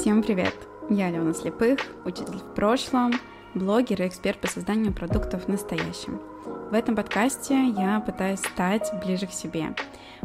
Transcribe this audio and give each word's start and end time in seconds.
Всем 0.00 0.22
привет! 0.22 0.54
Я 0.88 1.08
Алена 1.08 1.34
Слепых, 1.34 1.78
учитель 2.06 2.38
в 2.38 2.54
прошлом, 2.54 3.12
блогер 3.54 4.00
и 4.00 4.08
эксперт 4.08 4.40
по 4.40 4.46
созданию 4.46 4.94
продуктов 4.94 5.44
в 5.44 5.48
настоящем. 5.48 6.22
В 6.70 6.72
этом 6.72 6.96
подкасте 6.96 7.68
я 7.68 8.00
пытаюсь 8.00 8.40
стать 8.40 8.90
ближе 9.04 9.26
к 9.26 9.32
себе. 9.32 9.76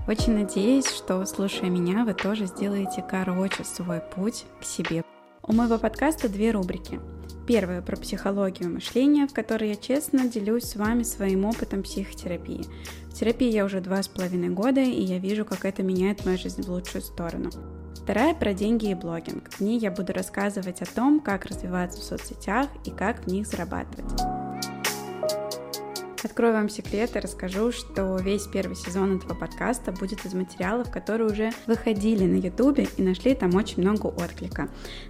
Очень 0.07 0.35
надеюсь, 0.35 0.87
что, 0.89 1.25
слушая 1.25 1.69
меня, 1.69 2.05
вы 2.05 2.13
тоже 2.13 2.45
сделаете 2.45 3.03
короче 3.05 3.65
свой 3.65 3.99
путь 3.99 4.45
к 4.61 4.63
себе. 4.63 5.03
У 5.43 5.51
моего 5.51 5.77
подкаста 5.77 6.29
две 6.29 6.51
рубрики. 6.51 7.01
Первая 7.45 7.81
про 7.81 7.97
психологию 7.97 8.69
мышления, 8.69 9.27
в 9.27 9.33
которой 9.33 9.71
я 9.71 9.75
честно 9.75 10.29
делюсь 10.29 10.69
с 10.69 10.77
вами 10.77 11.03
своим 11.03 11.43
опытом 11.43 11.83
психотерапии. 11.83 12.63
В 13.07 13.13
терапии 13.13 13.51
я 13.51 13.65
уже 13.65 13.81
два 13.81 14.01
с 14.01 14.07
половиной 14.07 14.51
года, 14.51 14.79
и 14.79 15.01
я 15.01 15.19
вижу, 15.19 15.43
как 15.43 15.65
это 15.65 15.83
меняет 15.83 16.25
мою 16.25 16.37
жизнь 16.37 16.61
в 16.61 16.69
лучшую 16.69 17.01
сторону. 17.01 17.49
Вторая 17.95 18.35
про 18.35 18.53
деньги 18.53 18.91
и 18.91 18.93
блогинг. 18.93 19.51
В 19.51 19.61
ней 19.61 19.79
я 19.79 19.91
буду 19.91 20.13
рассказывать 20.13 20.81
о 20.81 20.85
том, 20.85 21.19
как 21.19 21.45
развиваться 21.45 21.99
в 21.99 22.03
соцсетях 22.03 22.67
и 22.85 22.91
как 22.91 23.25
в 23.25 23.27
них 23.27 23.47
зарабатывать. 23.47 24.21
Открою 26.25 26.53
вам 26.53 26.69
секрет 26.69 27.15
и 27.15 27.19
расскажу, 27.19 27.71
что 27.71 28.17
весь 28.17 28.47
первый 28.47 28.75
сезон 28.75 29.17
этого 29.17 29.35
подкаста 29.35 29.91
будет 29.91 30.25
из 30.25 30.33
материалов, 30.33 30.89
которые 30.89 31.29
уже 31.29 31.51
выходили 31.67 32.25
на 32.25 32.37
ютубе 32.37 32.87
и 32.97 33.03
нашли 33.03 33.35
там 33.35 33.53
очень 33.53 33.83
много 33.83 34.07
отклика. 34.07 34.67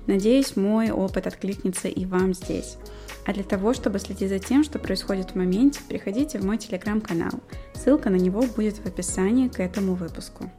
Надеюсь, 0.08 0.58
мой 0.58 0.92
опыт 0.92 1.26
откликнется 1.26 1.88
и 1.88 2.06
вам 2.06 2.34
здесь. 2.34 2.78
А 3.26 3.32
для 3.32 3.44
того, 3.44 3.74
чтобы 3.74 4.00
следить 4.00 4.30
за 4.30 4.40
тем, 4.40 4.64
что 4.66 4.78
происходит 4.78 5.32
в 5.32 5.36
моменте, 5.36 5.80
приходите 5.88 6.38
в 6.38 6.46
мой 6.46 6.58
телеграм-канал. 6.58 7.40
Ссылка 7.74 8.10
на 8.10 8.18
него 8.18 8.44
будет 8.56 8.76
в 8.80 8.86
описании 8.86 9.48
к 9.48 9.62
этому 9.62 9.96
выпуску. 9.96 10.52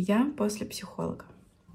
Я 0.00 0.32
после 0.36 0.64
психолога. 0.64 1.24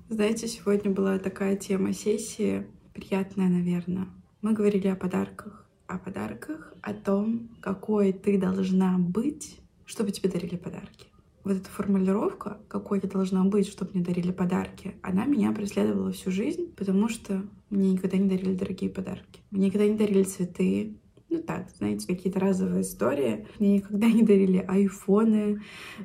Знаете, 0.08 0.48
сегодня 0.48 0.90
была 0.90 1.20
такая 1.20 1.58
тема 1.58 1.92
сессии, 1.92 2.66
приятная, 2.94 3.50
наверное. 3.50 4.08
Мы 4.42 4.54
говорили 4.54 4.88
о 4.88 4.96
подарках. 4.96 5.68
О 5.88 5.98
подарках, 5.98 6.74
о 6.82 6.94
том, 6.94 7.50
какой 7.60 8.14
ты 8.14 8.40
должна 8.40 8.98
быть, 8.98 9.60
чтобы 9.84 10.14
тебе 10.14 10.30
дарили 10.30 10.56
подарки. 10.56 11.08
Вот 11.44 11.58
эта 11.58 11.70
формулировка, 11.70 12.62
какой 12.70 13.02
я 13.04 13.10
должна 13.10 13.44
быть, 13.44 13.68
чтобы 13.68 13.92
мне 13.94 14.06
дарили 14.06 14.32
подарки, 14.32 14.96
она 15.02 15.26
меня 15.26 15.52
преследовала 15.52 16.14
всю 16.14 16.32
жизнь, 16.32 16.74
потому 16.78 17.10
что 17.10 17.46
мне 17.70 17.92
никогда 17.92 18.16
не 18.16 18.30
дарили 18.30 18.56
дорогие 18.56 18.90
подарки. 18.90 19.42
Мне 19.52 19.66
никогда 19.66 19.86
не 19.86 19.98
дарили 19.98 20.24
цветы, 20.24 20.96
ну 21.34 21.42
так, 21.42 21.68
знаете, 21.78 22.06
какие-то 22.06 22.40
разовые 22.40 22.84
истории. 22.84 23.48
Мне 23.58 23.78
никогда 23.78 24.08
не 24.08 24.22
дарили 24.22 24.64
айфоны, 24.68 25.62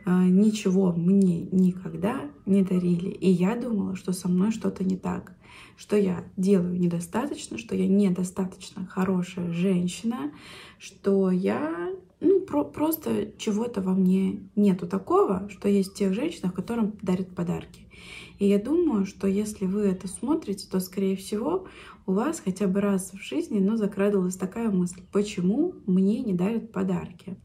а, 0.06 0.24
ничего 0.24 0.92
мне 0.92 1.42
никогда 1.52 2.22
не 2.46 2.62
дарили. 2.62 3.10
И 3.10 3.30
я 3.30 3.56
думала, 3.56 3.94
что 3.94 4.12
со 4.12 4.26
мной 4.28 4.52
что-то 4.52 4.84
не 4.84 4.96
так, 4.96 5.34
что 5.76 5.96
я 5.96 6.24
делаю 6.38 6.80
недостаточно, 6.80 7.58
что 7.58 7.76
я 7.76 7.86
недостаточно 7.86 8.86
хорошая 8.86 9.52
женщина, 9.52 10.32
что 10.78 11.30
я 11.30 11.90
ну, 12.20 12.40
про 12.40 12.64
просто 12.64 13.30
чего-то 13.36 13.82
во 13.82 13.92
мне 13.92 14.40
нету 14.56 14.86
такого, 14.86 15.48
что 15.50 15.68
есть 15.68 15.94
тех 15.94 16.14
женщинах, 16.14 16.54
которым 16.54 16.94
дарят 17.02 17.34
подарки. 17.34 17.86
И 18.38 18.46
я 18.46 18.58
думаю, 18.58 19.04
что 19.04 19.26
если 19.26 19.66
вы 19.66 19.82
это 19.82 20.08
смотрите, 20.08 20.66
то, 20.70 20.80
скорее 20.80 21.16
всего, 21.16 21.66
у 22.08 22.12
вас 22.12 22.40
хотя 22.40 22.66
бы 22.66 22.80
раз 22.80 23.12
в 23.12 23.22
жизни, 23.22 23.60
ну, 23.60 23.76
закрадывалась 23.76 24.36
такая 24.36 24.70
мысль, 24.70 25.02
почему 25.12 25.74
мне 25.86 26.22
не 26.22 26.32
дарят 26.32 26.72
подарки? 26.72 27.36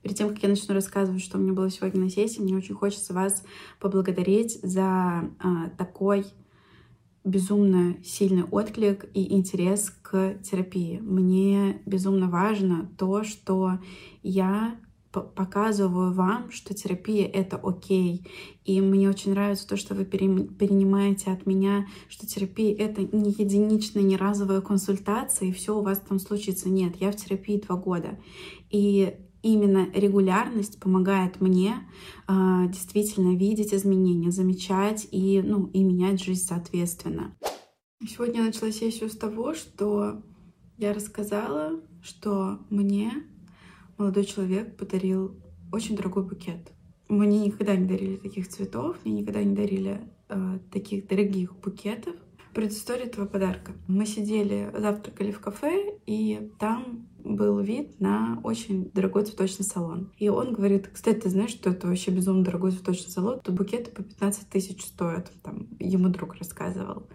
Перед 0.00 0.16
тем, 0.16 0.28
как 0.28 0.40
я 0.44 0.48
начну 0.48 0.74
рассказывать, 0.74 1.20
что 1.20 1.38
у 1.38 1.40
меня 1.40 1.52
было 1.52 1.68
сегодня 1.68 2.02
на 2.02 2.08
сессии, 2.08 2.40
мне 2.40 2.56
очень 2.56 2.76
хочется 2.76 3.12
вас 3.12 3.42
поблагодарить 3.80 4.60
за 4.62 5.28
а, 5.40 5.70
такой 5.76 6.24
безумно 7.24 7.96
сильный 8.04 8.44
отклик 8.44 9.06
и 9.12 9.34
интерес 9.34 9.90
к 9.90 10.38
терапии. 10.44 11.00
Мне 11.00 11.82
безумно 11.84 12.30
важно 12.30 12.88
то, 12.96 13.24
что 13.24 13.80
я 14.22 14.76
показываю 15.20 16.12
вам, 16.12 16.50
что 16.50 16.74
терапия— 16.74 17.26
это 17.32 17.56
окей. 17.56 18.26
И 18.64 18.80
мне 18.80 19.08
очень 19.08 19.32
нравится 19.32 19.68
то, 19.68 19.76
что 19.76 19.94
вы 19.94 20.04
перенимаете 20.04 21.30
от 21.30 21.46
меня, 21.46 21.86
что 22.08 22.26
терапия— 22.26 22.76
это 22.78 23.02
не 23.02 23.30
единичная, 23.30 24.02
не 24.02 24.16
разовая 24.16 24.60
консультация, 24.60 25.48
и 25.48 25.52
все 25.52 25.76
у 25.76 25.82
вас 25.82 25.98
там 26.00 26.18
случится. 26.18 26.68
Нет, 26.68 26.96
я 27.00 27.10
в 27.12 27.16
терапии 27.16 27.60
два 27.60 27.76
года. 27.76 28.18
И 28.70 29.14
именно 29.42 29.88
регулярность 29.94 30.80
помогает 30.80 31.40
мне 31.40 31.88
э, 32.28 32.32
действительно 32.68 33.36
видеть 33.36 33.72
изменения, 33.72 34.30
замечать 34.30 35.06
и, 35.10 35.40
ну, 35.42 35.66
и 35.66 35.82
менять 35.82 36.22
жизнь 36.22 36.46
соответственно. 36.46 37.36
Сегодня 38.06 38.40
я 38.40 38.46
начала 38.46 38.70
сессию 38.70 39.10
с 39.10 39.16
того, 39.16 39.54
что 39.54 40.22
я 40.76 40.92
рассказала, 40.92 41.80
что 42.00 42.60
мне 42.70 43.12
молодой 43.98 44.24
человек 44.24 44.76
подарил 44.76 45.36
очень 45.72 45.96
дорогой 45.96 46.24
букет. 46.24 46.72
Мне 47.08 47.46
никогда 47.46 47.74
не 47.76 47.86
дарили 47.86 48.16
таких 48.16 48.48
цветов, 48.48 48.96
мне 49.04 49.20
никогда 49.20 49.42
не 49.42 49.54
дарили 49.54 50.00
э, 50.28 50.58
таких 50.70 51.06
дорогих 51.08 51.56
букетов. 51.58 52.14
Предыстория 52.54 53.04
этого 53.04 53.26
подарка. 53.26 53.72
Мы 53.86 54.06
сидели, 54.06 54.70
завтракали 54.76 55.30
в 55.30 55.40
кафе, 55.40 55.98
и 56.06 56.50
там 56.58 57.08
был 57.18 57.60
вид 57.60 58.00
на 58.00 58.40
очень 58.42 58.90
дорогой 58.90 59.24
цветочный 59.24 59.64
салон. 59.64 60.12
И 60.18 60.28
он 60.28 60.54
говорит, 60.54 60.88
кстати, 60.88 61.20
ты 61.20 61.30
знаешь, 61.30 61.50
что 61.50 61.70
это 61.70 61.86
вообще 61.86 62.10
безумно 62.10 62.44
дорогой 62.44 62.72
цветочный 62.72 63.10
салон? 63.10 63.40
Тут 63.40 63.54
букеты 63.54 63.90
по 63.90 64.02
15 64.02 64.48
тысяч 64.48 64.82
стоят. 64.82 65.30
Там 65.42 65.68
ему 65.78 66.08
друг 66.08 66.34
рассказывал. 66.34 67.06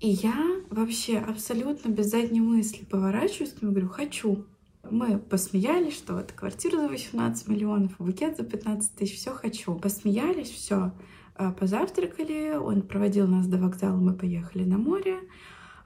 И 0.00 0.08
я 0.08 0.62
вообще 0.70 1.18
абсолютно 1.18 1.90
без 1.90 2.10
задней 2.10 2.40
мысли 2.40 2.84
поворачиваюсь 2.84 3.54
и 3.60 3.64
говорю, 3.64 3.88
хочу. 3.88 4.46
Мы 4.90 5.18
посмеялись, 5.18 5.96
что 5.96 6.14
вот 6.14 6.32
квартира 6.32 6.78
за 6.78 6.88
18 6.88 7.48
миллионов, 7.48 7.96
букет 7.98 8.36
за 8.36 8.44
15 8.44 8.94
тысяч, 8.94 9.18
все 9.18 9.32
хочу. 9.32 9.74
Посмеялись, 9.74 10.50
все. 10.50 10.92
А, 11.34 11.52
позавтракали, 11.52 12.56
он 12.56 12.82
проводил 12.82 13.26
нас 13.26 13.46
до 13.46 13.58
вокзала, 13.58 13.96
мы 13.96 14.14
поехали 14.14 14.64
на 14.64 14.78
море, 14.78 15.20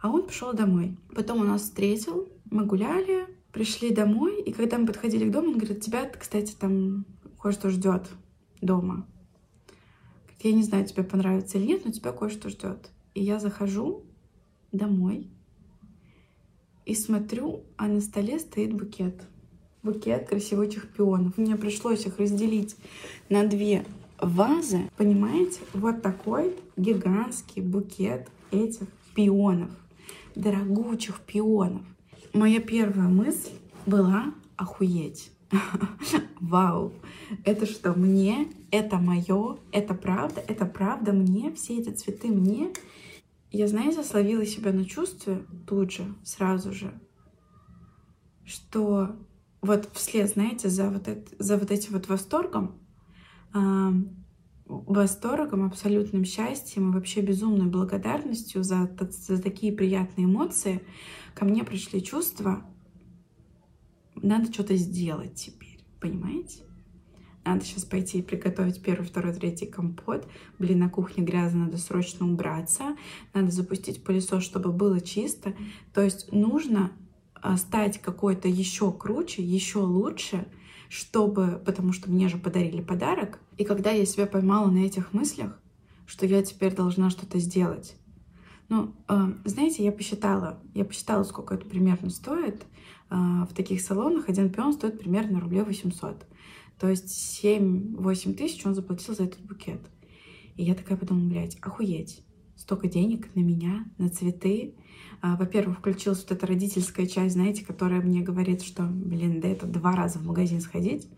а 0.00 0.10
он 0.10 0.26
пошел 0.26 0.52
домой. 0.52 0.96
Потом 1.14 1.40
он 1.40 1.48
нас 1.48 1.62
встретил, 1.62 2.28
мы 2.50 2.64
гуляли, 2.64 3.26
пришли 3.52 3.90
домой, 3.90 4.40
и 4.40 4.52
когда 4.52 4.78
мы 4.78 4.86
подходили 4.86 5.28
к 5.28 5.32
дому, 5.32 5.48
он 5.48 5.58
говорит, 5.58 5.80
тебя, 5.80 6.08
кстати, 6.08 6.54
там 6.58 7.04
кое-что 7.40 7.68
ждет 7.70 8.08
дома. 8.60 9.06
Я 10.40 10.52
не 10.52 10.62
знаю, 10.62 10.86
тебе 10.86 11.04
понравится 11.04 11.58
или 11.58 11.66
нет, 11.66 11.84
но 11.84 11.92
тебя 11.92 12.12
кое-что 12.12 12.48
ждет. 12.48 12.90
И 13.14 13.22
я 13.22 13.38
захожу 13.38 14.04
домой, 14.72 15.30
и 16.92 16.94
смотрю, 16.94 17.62
а 17.78 17.88
на 17.88 18.02
столе 18.02 18.38
стоит 18.38 18.74
букет. 18.74 19.22
Букет 19.82 20.28
красивых 20.28 20.88
пионов. 20.92 21.38
Мне 21.38 21.56
пришлось 21.56 22.04
их 22.04 22.18
разделить 22.18 22.76
на 23.30 23.46
две 23.46 23.86
вазы. 24.20 24.90
Понимаете? 24.98 25.60
Вот 25.72 26.02
такой 26.02 26.54
гигантский 26.76 27.62
букет 27.62 28.28
этих 28.50 28.86
пионов. 29.14 29.70
Дорогучих 30.34 31.20
пионов. 31.20 31.80
Моя 32.34 32.60
первая 32.60 33.08
мысль 33.08 33.52
была 33.86 34.34
охуеть. 34.56 35.32
Вау, 36.40 36.92
это 37.44 37.64
что, 37.64 37.94
мне? 37.94 38.48
Это 38.70 38.98
мое? 38.98 39.56
Это 39.72 39.94
правда? 39.94 40.44
Это 40.46 40.66
правда 40.66 41.12
мне? 41.12 41.52
Все 41.52 41.78
эти 41.78 41.88
цветы 41.88 42.28
мне? 42.28 42.70
Я, 43.52 43.68
знаете, 43.68 44.02
словила 44.02 44.46
себя 44.46 44.72
на 44.72 44.86
чувстве 44.86 45.44
тут 45.66 45.92
же, 45.92 46.14
сразу 46.24 46.72
же, 46.72 46.98
что 48.46 49.14
вот 49.60 49.90
вслед, 49.92 50.30
знаете, 50.30 50.70
за 50.70 50.88
вот, 50.88 51.06
это, 51.06 51.30
за 51.38 51.58
вот 51.58 51.70
этим 51.70 51.92
вот 51.92 52.08
восторгом, 52.08 52.80
э, 53.54 53.90
восторгом, 54.64 55.66
абсолютным 55.66 56.24
счастьем 56.24 56.90
и 56.90 56.94
вообще 56.94 57.20
безумной 57.20 57.66
благодарностью 57.66 58.64
за, 58.64 58.90
за 59.10 59.42
такие 59.42 59.70
приятные 59.70 60.24
эмоции 60.24 60.82
ко 61.34 61.44
мне 61.44 61.62
пришли 61.62 62.02
чувства, 62.02 62.64
надо 64.14 64.50
что-то 64.50 64.76
сделать 64.76 65.34
теперь, 65.34 65.84
понимаете? 66.00 66.62
Надо 67.44 67.64
сейчас 67.64 67.84
пойти 67.84 68.22
приготовить 68.22 68.82
первый, 68.82 69.04
второй, 69.04 69.34
третий 69.34 69.66
компот. 69.66 70.28
Блин, 70.58 70.78
на 70.78 70.88
кухне 70.88 71.24
грязно, 71.24 71.64
надо 71.64 71.78
срочно 71.78 72.26
убраться. 72.26 72.96
Надо 73.34 73.50
запустить 73.50 74.04
пылесос, 74.04 74.44
чтобы 74.44 74.70
было 74.70 75.00
чисто. 75.00 75.54
То 75.92 76.02
есть 76.02 76.30
нужно 76.32 76.92
а, 77.34 77.56
стать 77.56 78.00
какой-то 78.00 78.46
еще 78.46 78.92
круче, 78.92 79.42
еще 79.42 79.80
лучше, 79.80 80.46
чтобы, 80.88 81.60
потому 81.64 81.92
что 81.92 82.10
мне 82.10 82.28
же 82.28 82.38
подарили 82.38 82.80
подарок. 82.80 83.40
И 83.56 83.64
когда 83.64 83.90
я 83.90 84.06
себя 84.06 84.26
поймала 84.26 84.70
на 84.70 84.78
этих 84.78 85.12
мыслях, 85.12 85.58
что 86.06 86.26
я 86.26 86.42
теперь 86.42 86.74
должна 86.74 87.10
что-то 87.10 87.38
сделать. 87.38 87.96
Ну, 88.68 88.94
э, 89.08 89.32
знаете, 89.44 89.84
я 89.84 89.92
посчитала, 89.92 90.58
я 90.74 90.84
посчитала, 90.84 91.24
сколько 91.24 91.54
это 91.54 91.66
примерно 91.66 92.10
стоит. 92.10 92.62
Э, 93.10 93.44
в 93.48 93.54
таких 93.54 93.80
салонах 93.80 94.28
один 94.28 94.50
пион 94.50 94.72
стоит 94.72 94.98
примерно 94.98 95.40
рублей 95.40 95.62
800. 95.62 96.26
То 96.82 96.88
есть 96.88 97.40
7-8 97.44 98.34
тысяч 98.34 98.66
он 98.66 98.74
заплатил 98.74 99.14
за 99.14 99.22
этот 99.22 99.40
букет. 99.42 99.80
И 100.56 100.64
я 100.64 100.74
такая 100.74 100.98
подумала, 100.98 101.28
блядь, 101.28 101.56
охуеть. 101.60 102.24
столько 102.56 102.88
денег 102.88 103.32
на 103.36 103.40
меня, 103.40 103.84
на 103.98 104.08
цветы. 104.08 104.74
А, 105.20 105.36
во-первых, 105.36 105.78
включилась 105.78 106.22
вот 106.22 106.32
эта 106.32 106.44
родительская 106.44 107.06
часть, 107.06 107.34
знаете, 107.34 107.64
которая 107.64 108.00
мне 108.00 108.20
говорит, 108.20 108.62
что, 108.62 108.82
блин, 108.82 109.40
да 109.40 109.46
это 109.46 109.66
два 109.66 109.94
раза 109.94 110.18
в 110.18 110.26
магазин 110.26 110.60
сходить, 110.60 111.08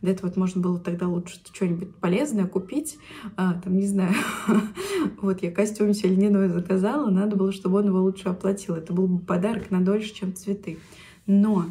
да 0.00 0.10
это 0.10 0.26
вот 0.26 0.38
можно 0.38 0.62
было 0.62 0.78
тогда 0.78 1.06
лучше 1.06 1.38
что-нибудь 1.52 1.96
полезное 1.96 2.46
купить, 2.46 2.96
а, 3.36 3.60
там, 3.60 3.76
не 3.76 3.86
знаю, 3.86 4.14
вот 5.20 5.42
я 5.42 5.52
костюм 5.52 5.92
себе 5.92 6.14
льняной 6.14 6.48
заказала, 6.48 7.10
надо 7.10 7.36
было, 7.36 7.52
чтобы 7.52 7.80
он 7.80 7.88
его 7.88 8.00
лучше 8.00 8.30
оплатил. 8.30 8.74
Это 8.74 8.94
был 8.94 9.06
бы 9.06 9.18
подарок 9.18 9.70
на 9.70 9.84
дольше, 9.84 10.14
чем 10.14 10.34
цветы. 10.34 10.78
Но 11.26 11.66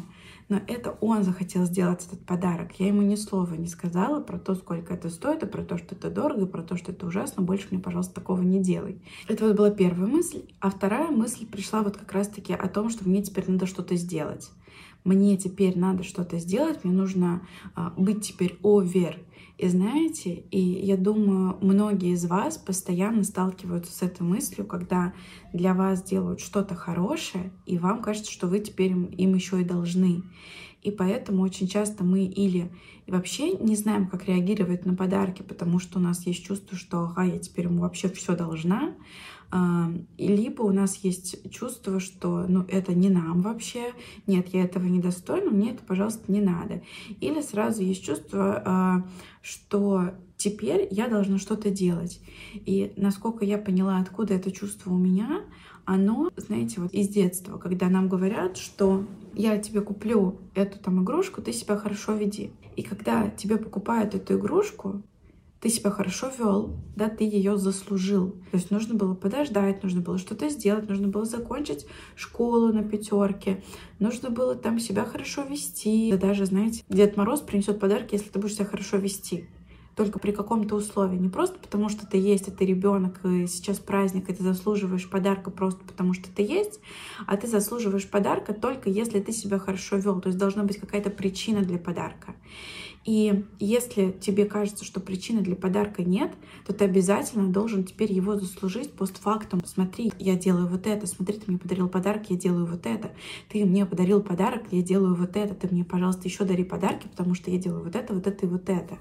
но 0.50 0.60
это 0.66 0.96
он 1.00 1.22
захотел 1.22 1.64
сделать 1.64 2.04
этот 2.04 2.26
подарок. 2.26 2.72
Я 2.78 2.88
ему 2.88 3.02
ни 3.02 3.14
слова 3.14 3.54
не 3.54 3.68
сказала 3.68 4.20
про 4.20 4.38
то, 4.38 4.54
сколько 4.54 4.92
это 4.92 5.08
стоит, 5.08 5.44
и 5.44 5.46
про 5.46 5.62
то, 5.62 5.78
что 5.78 5.94
это 5.94 6.10
дорого, 6.10 6.46
про 6.46 6.62
то, 6.62 6.76
что 6.76 6.92
это 6.92 7.06
ужасно. 7.06 7.42
Больше 7.42 7.68
мне, 7.70 7.80
пожалуйста, 7.80 8.16
такого 8.16 8.42
не 8.42 8.60
делай. 8.60 9.00
Это 9.28 9.46
вот 9.46 9.56
была 9.56 9.70
первая 9.70 10.10
мысль. 10.10 10.42
А 10.58 10.70
вторая 10.70 11.10
мысль 11.10 11.46
пришла 11.46 11.82
вот 11.82 11.96
как 11.96 12.12
раз-таки 12.12 12.52
о 12.52 12.68
том, 12.68 12.90
что 12.90 13.08
мне 13.08 13.22
теперь 13.22 13.48
надо 13.48 13.66
что-то 13.66 13.94
сделать. 13.94 14.50
Мне 15.04 15.36
теперь 15.36 15.78
надо 15.78 16.02
что-то 16.02 16.38
сделать, 16.38 16.84
мне 16.84 16.92
нужно 16.92 17.46
а, 17.74 17.92
быть 17.96 18.22
теперь 18.22 18.58
овер 18.62 19.18
и 19.60 19.68
знаете, 19.68 20.44
и 20.50 20.58
я 20.58 20.96
думаю, 20.96 21.58
многие 21.60 22.14
из 22.14 22.24
вас 22.24 22.56
постоянно 22.56 23.24
сталкиваются 23.24 23.92
с 23.92 24.00
этой 24.00 24.22
мыслью, 24.22 24.66
когда 24.66 25.12
для 25.52 25.74
вас 25.74 26.02
делают 26.02 26.40
что-то 26.40 26.74
хорошее, 26.74 27.52
и 27.66 27.76
вам 27.76 28.00
кажется, 28.00 28.32
что 28.32 28.46
вы 28.46 28.60
теперь 28.60 28.92
им, 28.92 29.04
им 29.04 29.34
еще 29.34 29.60
и 29.60 29.64
должны. 29.64 30.22
И 30.80 30.90
поэтому 30.90 31.42
очень 31.42 31.68
часто 31.68 32.04
мы 32.04 32.24
или 32.24 32.72
вообще 33.06 33.52
не 33.52 33.76
знаем, 33.76 34.08
как 34.08 34.24
реагировать 34.24 34.86
на 34.86 34.94
подарки, 34.94 35.42
потому 35.42 35.78
что 35.78 35.98
у 35.98 36.02
нас 36.02 36.26
есть 36.26 36.42
чувство, 36.42 36.78
что 36.78 37.00
ага, 37.04 37.24
я 37.24 37.38
теперь 37.38 37.66
ему 37.66 37.82
вообще 37.82 38.08
все 38.08 38.34
должна, 38.34 38.94
либо 40.16 40.62
у 40.62 40.72
нас 40.72 40.96
есть 40.96 41.50
чувство, 41.50 41.98
что 41.98 42.46
ну, 42.48 42.64
это 42.68 42.94
не 42.94 43.08
нам 43.08 43.40
вообще, 43.40 43.92
нет, 44.26 44.48
я 44.54 44.64
этого 44.64 44.84
не 44.84 45.00
достойна, 45.00 45.50
мне 45.50 45.72
это, 45.72 45.82
пожалуйста, 45.82 46.30
не 46.30 46.40
надо. 46.40 46.82
Или 47.20 47.40
сразу 47.40 47.82
есть 47.82 48.04
чувство, 48.04 48.62
а, 48.64 49.08
что 49.42 50.14
теперь 50.36 50.86
я 50.90 51.08
должна 51.08 51.38
что-то 51.38 51.70
делать. 51.70 52.20
И 52.54 52.92
насколько 52.96 53.44
я 53.44 53.58
поняла, 53.58 53.98
откуда 53.98 54.34
это 54.34 54.52
чувство 54.52 54.92
у 54.92 54.98
меня, 54.98 55.42
оно, 55.84 56.30
знаете, 56.36 56.80
вот 56.80 56.92
из 56.92 57.08
детства, 57.08 57.58
когда 57.58 57.88
нам 57.88 58.08
говорят, 58.08 58.56
что 58.56 59.04
я 59.34 59.58
тебе 59.58 59.80
куплю 59.80 60.38
эту 60.54 60.78
там 60.78 61.02
игрушку, 61.02 61.42
ты 61.42 61.52
себя 61.52 61.76
хорошо 61.76 62.14
веди. 62.14 62.52
И 62.76 62.82
когда 62.82 63.28
тебе 63.28 63.56
покупают 63.56 64.14
эту 64.14 64.38
игрушку, 64.38 65.02
ты 65.60 65.68
себя 65.68 65.90
хорошо 65.90 66.30
вел, 66.38 66.76
да, 66.96 67.08
ты 67.08 67.24
ее 67.24 67.56
заслужил. 67.56 68.30
То 68.50 68.56
есть 68.56 68.70
нужно 68.70 68.94
было 68.94 69.14
подождать, 69.14 69.82
нужно 69.82 70.00
было 70.00 70.18
что-то 70.18 70.48
сделать, 70.48 70.88
нужно 70.88 71.08
было 71.08 71.24
закончить 71.24 71.86
школу 72.16 72.72
на 72.72 72.82
пятерке, 72.82 73.62
нужно 73.98 74.30
было 74.30 74.54
там 74.54 74.78
себя 74.78 75.04
хорошо 75.04 75.42
вести. 75.42 76.10
Да 76.10 76.16
даже, 76.16 76.46
знаете, 76.46 76.82
Дед 76.88 77.16
Мороз 77.16 77.40
принесет 77.40 77.78
подарки, 77.78 78.14
если 78.14 78.30
ты 78.30 78.38
будешь 78.38 78.54
себя 78.54 78.64
хорошо 78.64 78.96
вести 78.96 79.48
только 80.00 80.18
при 80.18 80.32
каком-то 80.32 80.76
условии. 80.76 81.18
Не 81.18 81.28
просто 81.28 81.58
потому, 81.58 81.90
что 81.90 82.06
ты 82.06 82.16
есть, 82.16 82.56
ты 82.56 82.64
ребенок, 82.64 83.22
и 83.22 83.46
сейчас 83.46 83.78
праздник, 83.78 84.30
и 84.30 84.32
ты 84.32 84.42
заслуживаешь 84.42 85.10
подарка 85.10 85.50
просто 85.50 85.84
потому, 85.84 86.14
что 86.14 86.30
ты 86.34 86.40
есть, 86.40 86.80
а 87.26 87.36
ты 87.36 87.46
заслуживаешь 87.46 88.08
подарка 88.08 88.54
только 88.54 88.88
если 88.88 89.20
ты 89.20 89.30
себя 89.32 89.58
хорошо 89.58 89.98
вел. 89.98 90.18
То 90.22 90.28
есть 90.28 90.38
должна 90.38 90.62
быть 90.62 90.78
какая-то 90.78 91.10
причина 91.10 91.60
для 91.60 91.76
подарка. 91.76 92.34
И 93.04 93.44
если 93.58 94.10
тебе 94.10 94.46
кажется, 94.46 94.86
что 94.86 95.00
причины 95.00 95.42
для 95.42 95.54
подарка 95.54 96.02
нет, 96.02 96.32
то 96.66 96.72
ты 96.72 96.86
обязательно 96.86 97.48
должен 97.48 97.84
теперь 97.84 98.10
его 98.10 98.36
заслужить 98.36 98.92
постфактум. 98.92 99.60
Смотри, 99.66 100.12
я 100.18 100.34
делаю 100.34 100.66
вот 100.66 100.86
это, 100.86 101.06
смотри, 101.06 101.38
ты 101.38 101.50
мне 101.50 101.58
подарил 101.58 101.88
подарок, 101.88 102.30
я 102.30 102.36
делаю 102.36 102.64
вот 102.64 102.86
это. 102.86 103.10
Ты 103.50 103.66
мне 103.66 103.84
подарил 103.84 104.22
подарок, 104.22 104.64
я 104.70 104.80
делаю 104.80 105.14
вот 105.14 105.36
это. 105.36 105.54
Ты 105.54 105.68
мне, 105.70 105.84
пожалуйста, 105.84 106.22
еще 106.24 106.44
дари 106.44 106.64
подарки, 106.64 107.06
потому 107.08 107.34
что 107.34 107.50
я 107.50 107.58
делаю 107.58 107.84
вот 107.84 107.96
это, 107.96 108.14
вот 108.14 108.26
это 108.26 108.46
и 108.46 108.48
вот 108.48 108.68
это. 108.70 108.96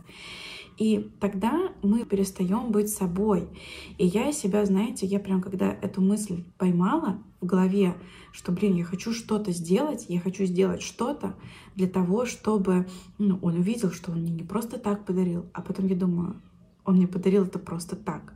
И 0.79 1.11
тогда 1.19 1.73
мы 1.83 2.05
перестаем 2.05 2.71
быть 2.71 2.89
собой. 2.89 3.49
И 3.97 4.05
я 4.05 4.31
себя, 4.31 4.65
знаете, 4.65 5.05
я 5.05 5.19
прям 5.19 5.41
когда 5.41 5.73
эту 5.73 6.01
мысль 6.01 6.45
поймала 6.57 7.19
в 7.41 7.45
голове, 7.45 7.95
что, 8.31 8.53
блин, 8.53 8.75
я 8.75 8.85
хочу 8.85 9.11
что-то 9.11 9.51
сделать, 9.51 10.05
я 10.07 10.21
хочу 10.21 10.45
сделать 10.45 10.81
что-то 10.81 11.35
для 11.75 11.87
того, 11.87 12.25
чтобы 12.25 12.87
ну, 13.17 13.37
он 13.41 13.55
увидел, 13.55 13.91
что 13.91 14.11
он 14.11 14.21
мне 14.21 14.31
не 14.31 14.43
просто 14.43 14.79
так 14.79 15.05
подарил, 15.05 15.47
а 15.53 15.61
потом 15.61 15.85
я 15.87 15.97
думаю, 15.97 16.41
он 16.85 16.95
мне 16.95 17.07
подарил 17.07 17.43
это 17.43 17.59
просто 17.59 17.97
так. 17.97 18.33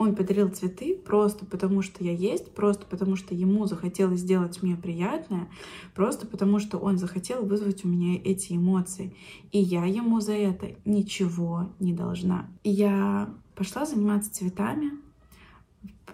Он 0.00 0.14
подарил 0.16 0.48
цветы 0.48 0.94
просто 0.94 1.44
потому, 1.44 1.82
что 1.82 2.02
я 2.02 2.12
есть, 2.12 2.54
просто 2.54 2.86
потому, 2.86 3.16
что 3.16 3.34
ему 3.34 3.66
захотелось 3.66 4.20
сделать 4.20 4.62
мне 4.62 4.74
приятное, 4.74 5.46
просто 5.94 6.26
потому, 6.26 6.58
что 6.58 6.78
он 6.78 6.96
захотел 6.96 7.44
вызвать 7.44 7.84
у 7.84 7.88
меня 7.88 8.18
эти 8.24 8.54
эмоции. 8.54 9.14
И 9.52 9.58
я 9.58 9.84
ему 9.84 10.20
за 10.20 10.32
это 10.32 10.68
ничего 10.86 11.68
не 11.80 11.92
должна. 11.92 12.48
Я 12.64 13.28
пошла 13.54 13.84
заниматься 13.84 14.32
цветами, 14.32 14.92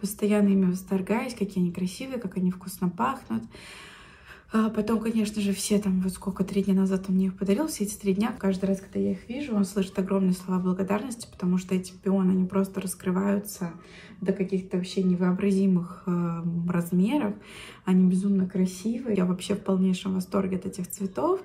постоянно 0.00 0.48
ими 0.48 0.72
восторгаюсь, 0.72 1.34
какие 1.34 1.62
они 1.62 1.72
красивые, 1.72 2.18
как 2.18 2.36
они 2.38 2.50
вкусно 2.50 2.88
пахнут. 2.88 3.44
А 4.58 4.70
потом, 4.70 5.00
конечно 5.00 5.42
же, 5.42 5.52
все 5.52 5.78
там, 5.78 6.00
вот 6.00 6.14
сколько, 6.14 6.42
три 6.42 6.62
дня 6.62 6.72
назад 6.72 7.04
он 7.08 7.16
мне 7.16 7.26
их 7.26 7.36
подарил, 7.36 7.66
все 7.66 7.84
эти 7.84 7.94
три 7.94 8.14
дня, 8.14 8.34
каждый 8.38 8.64
раз, 8.64 8.80
когда 8.80 8.98
я 8.98 9.12
их 9.12 9.28
вижу, 9.28 9.54
он 9.54 9.66
слышит 9.66 9.98
огромные 9.98 10.32
слова 10.32 10.58
благодарности, 10.58 11.28
потому 11.30 11.58
что 11.58 11.74
эти 11.74 11.92
пионы, 11.92 12.30
они 12.30 12.46
просто 12.46 12.80
раскрываются 12.80 13.72
до 14.22 14.32
каких-то 14.32 14.78
вообще 14.78 15.02
невообразимых 15.02 16.04
э, 16.06 16.42
размеров. 16.70 17.34
Они 17.86 18.04
безумно 18.08 18.48
красивые. 18.48 19.16
Я 19.16 19.24
вообще 19.26 19.54
в 19.54 19.62
полнейшем 19.62 20.14
восторге 20.14 20.56
от 20.56 20.66
этих 20.66 20.88
цветов. 20.90 21.40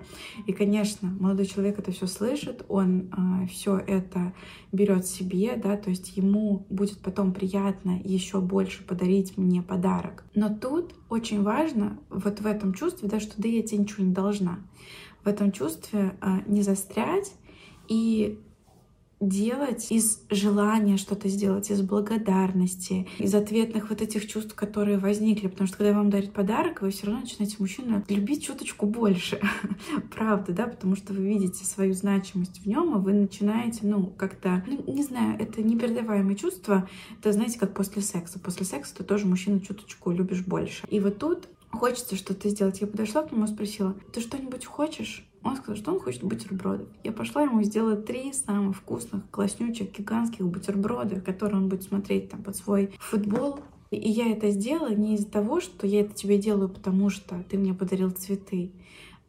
И, 0.47 0.53
конечно, 0.53 1.15
молодой 1.19 1.45
человек 1.45 1.77
это 1.77 1.91
все 1.91 2.07
слышит, 2.07 2.65
он 2.67 3.11
э, 3.15 3.47
все 3.47 3.77
это 3.77 4.33
берет 4.71 5.05
себе, 5.05 5.55
да, 5.55 5.77
то 5.77 5.91
есть 5.91 6.17
ему 6.17 6.65
будет 6.71 6.97
потом 6.97 7.31
приятно 7.31 8.01
еще 8.03 8.41
больше 8.41 8.83
подарить 8.83 9.37
мне 9.37 9.61
подарок. 9.61 10.23
Но 10.33 10.49
тут 10.49 10.95
очень 11.09 11.43
важно 11.43 11.99
вот 12.09 12.41
в 12.41 12.47
этом 12.47 12.73
чувстве, 12.73 13.07
да, 13.07 13.19
что 13.19 13.39
да 13.39 13.47
я 13.47 13.61
тебе 13.61 13.77
ничего 13.77 14.03
не 14.03 14.13
должна. 14.13 14.59
В 15.23 15.27
этом 15.27 15.51
чувстве 15.51 16.15
э, 16.21 16.39
не 16.47 16.63
застрять 16.63 17.35
и 17.87 18.39
делать 19.21 19.91
из 19.91 20.23
желания 20.29 20.97
что-то 20.97 21.29
сделать, 21.29 21.69
из 21.69 21.81
благодарности, 21.81 23.07
из 23.19 23.33
ответных 23.33 23.89
вот 23.89 24.01
этих 24.01 24.27
чувств, 24.27 24.55
которые 24.55 24.97
возникли. 24.97 25.47
Потому 25.47 25.67
что 25.67 25.77
когда 25.77 25.93
вам 25.93 26.09
дарят 26.09 26.33
подарок, 26.33 26.81
вы 26.81 26.89
все 26.89 27.05
равно 27.05 27.21
начинаете 27.21 27.57
мужчину 27.59 28.03
любить 28.09 28.45
чуточку 28.45 28.87
больше. 28.87 29.39
Правда, 30.15 30.51
да? 30.51 30.67
Потому 30.67 30.95
что 30.95 31.13
вы 31.13 31.23
видите 31.23 31.63
свою 31.63 31.93
значимость 31.93 32.61
в 32.61 32.65
нем, 32.65 32.97
и 32.97 33.01
вы 33.01 33.13
начинаете, 33.13 33.81
ну, 33.83 34.07
как-то, 34.07 34.63
ну, 34.67 34.83
не 34.91 35.03
знаю, 35.03 35.39
это 35.39 35.61
непередаваемое 35.61 36.35
чувство. 36.35 36.89
Это, 37.19 37.31
знаете, 37.31 37.59
как 37.59 37.73
после 37.73 38.01
секса. 38.01 38.39
После 38.39 38.65
секса 38.65 38.95
ты 38.95 39.03
тоже 39.03 39.27
мужчину 39.27 39.59
чуточку 39.59 40.11
любишь 40.11 40.43
больше. 40.43 40.85
И 40.89 40.99
вот 40.99 41.19
тут 41.19 41.47
хочется 41.69 42.15
что-то 42.15 42.49
сделать. 42.49 42.81
Я 42.81 42.87
подошла 42.87 43.21
к 43.21 43.31
нему 43.31 43.45
и 43.45 43.47
спросила, 43.47 43.95
ты 44.11 44.19
что-нибудь 44.19 44.65
хочешь? 44.65 45.27
Он 45.43 45.55
сказал, 45.55 45.75
что 45.75 45.93
он 45.93 45.99
хочет 45.99 46.23
бутербродов. 46.23 46.87
Я 47.03 47.11
пошла 47.11 47.43
ему 47.43 47.63
сделать 47.63 48.05
три 48.05 48.31
самых 48.33 48.77
вкусных, 48.77 49.29
класснючих, 49.31 49.91
гигантских 49.97 50.45
бутерброда, 50.45 51.19
которые 51.19 51.61
он 51.61 51.69
будет 51.69 51.83
смотреть 51.83 52.29
там 52.29 52.43
под 52.43 52.55
свой 52.55 52.93
футбол. 52.99 53.59
И 53.89 54.09
я 54.09 54.31
это 54.31 54.51
сделала 54.51 54.93
не 54.93 55.15
из-за 55.15 55.27
того, 55.27 55.59
что 55.59 55.87
я 55.87 56.01
это 56.01 56.13
тебе 56.13 56.37
делаю, 56.37 56.69
потому 56.69 57.09
что 57.09 57.43
ты 57.49 57.57
мне 57.57 57.73
подарил 57.73 58.11
цветы, 58.11 58.71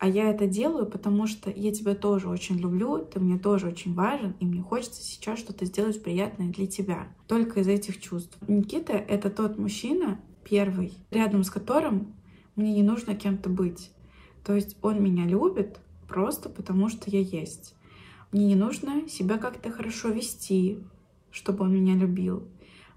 а 0.03 0.09
я 0.09 0.31
это 0.31 0.49
делаю, 0.49 0.87
потому 0.87 1.29
что 1.29 1.49
я 1.49 1.73
тебя 1.73 1.95
тоже 1.95 2.29
очень 2.29 2.59
люблю, 2.59 2.99
ты 2.99 3.21
мне 3.21 3.39
тоже 3.39 3.69
очень 3.69 3.95
важен, 3.95 4.35
и 4.41 4.45
мне 4.45 4.61
хочется 4.61 5.01
сейчас 5.01 5.39
что-то 5.39 5.65
сделать 5.65 6.03
приятное 6.03 6.49
для 6.49 6.67
тебя. 6.67 7.07
Только 7.29 7.61
из 7.61 7.69
этих 7.69 8.01
чувств. 8.01 8.37
Никита— 8.49 8.93
это 8.95 9.31
тот 9.31 9.59
мужчина, 9.59 10.21
первый, 10.43 10.93
рядом 11.13 11.45
с 11.45 11.51
которым 11.51 12.15
мне 12.57 12.73
не 12.73 12.83
нужно 12.83 13.15
кем-то 13.15 13.49
быть. 13.49 13.93
То 14.45 14.57
есть 14.57 14.77
он 14.83 15.01
меня 15.01 15.25
любит, 15.25 15.79
просто 16.09 16.49
потому 16.49 16.89
что 16.89 17.11
я 17.11 17.21
есть. 17.21 17.75
Мне 18.33 18.47
не 18.47 18.55
нужно 18.55 19.09
себя 19.09 19.39
как-то 19.39 19.71
хорошо 19.71 20.09
вести, 20.09 20.79
чтобы 21.31 21.65
он 21.65 21.75
меня 21.75 21.95
любил. 21.95 22.43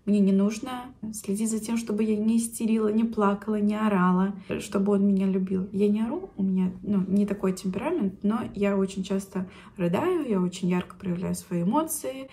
Мне 0.05 0.19
не 0.19 0.31
нужно 0.31 0.93
следить 1.13 1.50
за 1.50 1.59
тем, 1.59 1.77
чтобы 1.77 2.03
я 2.03 2.15
не 2.15 2.38
истерила, 2.38 2.89
не 2.89 3.03
плакала, 3.03 3.59
не 3.59 3.75
орала, 3.75 4.35
чтобы 4.59 4.93
он 4.93 5.07
меня 5.07 5.25
любил. 5.25 5.67
Я 5.71 5.88
не 5.89 6.01
ору, 6.01 6.29
у 6.38 6.43
меня 6.43 6.71
ну, 6.83 7.03
не 7.07 7.25
такой 7.25 7.53
темперамент, 7.53 8.24
но 8.24 8.41
я 8.53 8.77
очень 8.77 9.03
часто 9.03 9.50
рыдаю, 9.77 10.29
я 10.29 10.39
очень 10.39 10.69
ярко 10.69 10.95
проявляю 10.95 11.33
свои 11.33 11.63
эмоции, 11.63 12.29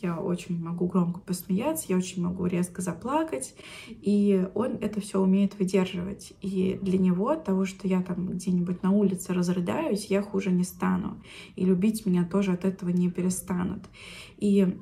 я 0.00 0.20
очень 0.20 0.62
могу 0.62 0.86
громко 0.86 1.18
посмеяться, 1.18 1.86
я 1.88 1.96
очень 1.96 2.22
могу 2.22 2.46
резко 2.46 2.80
заплакать, 2.80 3.54
и 3.88 4.46
он 4.54 4.76
это 4.80 5.00
все 5.00 5.20
умеет 5.20 5.58
выдерживать. 5.58 6.32
И 6.42 6.78
для 6.80 6.98
него 6.98 7.34
того, 7.34 7.64
что 7.64 7.88
я 7.88 8.02
там 8.02 8.28
где-нибудь 8.28 8.84
на 8.84 8.92
улице 8.92 9.32
разрыдаюсь, 9.32 10.06
я 10.06 10.22
хуже 10.22 10.52
не 10.52 10.62
стану. 10.64 11.20
И 11.56 11.64
любить 11.64 12.06
меня 12.06 12.24
тоже 12.24 12.52
от 12.52 12.64
этого 12.64 12.90
не 12.90 13.10
перестанут. 13.10 13.82
И 14.36 14.76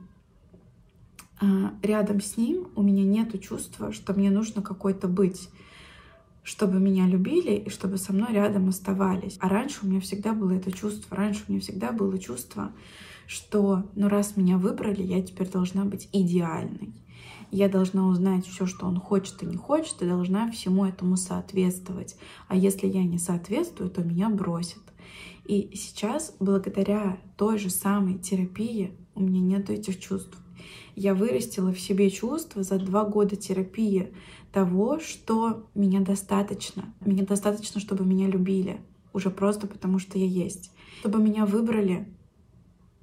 рядом 1.82 2.20
с 2.20 2.36
ним 2.36 2.68
у 2.76 2.82
меня 2.82 3.04
нет 3.04 3.40
чувства, 3.42 3.92
что 3.92 4.14
мне 4.14 4.30
нужно 4.30 4.62
какой-то 4.62 5.08
быть 5.08 5.48
чтобы 6.44 6.78
меня 6.78 7.06
любили 7.06 7.54
и 7.54 7.70
чтобы 7.70 7.96
со 7.96 8.12
мной 8.12 8.32
рядом 8.32 8.68
оставались. 8.68 9.38
А 9.40 9.48
раньше 9.48 9.80
у 9.82 9.86
меня 9.86 10.00
всегда 10.00 10.34
было 10.34 10.52
это 10.52 10.70
чувство, 10.70 11.16
раньше 11.16 11.42
у 11.48 11.52
меня 11.52 11.60
всегда 11.60 11.90
было 11.90 12.18
чувство, 12.18 12.70
что 13.26 13.84
ну 13.96 14.08
раз 14.08 14.36
меня 14.36 14.58
выбрали, 14.58 15.02
я 15.02 15.22
теперь 15.22 15.50
должна 15.50 15.84
быть 15.84 16.08
идеальной. 16.12 16.94
Я 17.50 17.68
должна 17.68 18.06
узнать 18.06 18.46
все, 18.46 18.66
что 18.66 18.86
он 18.86 18.98
хочет 19.00 19.42
и 19.42 19.46
не 19.46 19.56
хочет, 19.56 20.02
и 20.02 20.06
должна 20.06 20.50
всему 20.50 20.84
этому 20.84 21.16
соответствовать. 21.16 22.16
А 22.48 22.56
если 22.56 22.88
я 22.88 23.04
не 23.04 23.18
соответствую, 23.18 23.90
то 23.90 24.02
меня 24.02 24.28
бросят. 24.28 24.82
И 25.46 25.70
сейчас, 25.74 26.34
благодаря 26.40 27.18
той 27.36 27.58
же 27.58 27.70
самой 27.70 28.18
терапии, 28.18 28.92
у 29.14 29.20
меня 29.20 29.40
нет 29.40 29.70
этих 29.70 30.00
чувств. 30.00 30.36
Я 30.96 31.14
вырастила 31.14 31.72
в 31.72 31.80
себе 31.80 32.10
чувство 32.10 32.62
за 32.62 32.78
два 32.78 33.04
года 33.04 33.36
терапии 33.36 34.12
того, 34.52 35.00
что 35.00 35.68
меня 35.74 36.00
достаточно. 36.00 36.94
Меня 37.04 37.24
достаточно, 37.24 37.80
чтобы 37.80 38.04
меня 38.04 38.28
любили. 38.28 38.80
Уже 39.12 39.30
просто 39.30 39.66
потому, 39.66 39.98
что 39.98 40.18
я 40.18 40.26
есть. 40.26 40.70
Чтобы 41.00 41.18
меня 41.20 41.46
выбрали, 41.46 42.06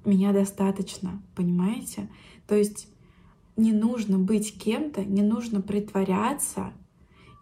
меня 0.04 0.32
достаточно, 0.32 1.22
понимаете? 1.34 2.08
То 2.46 2.54
есть 2.54 2.88
не 3.56 3.72
нужно 3.72 4.18
быть 4.18 4.58
кем-то, 4.58 5.04
не 5.04 5.22
нужно 5.22 5.60
притворяться, 5.60 6.72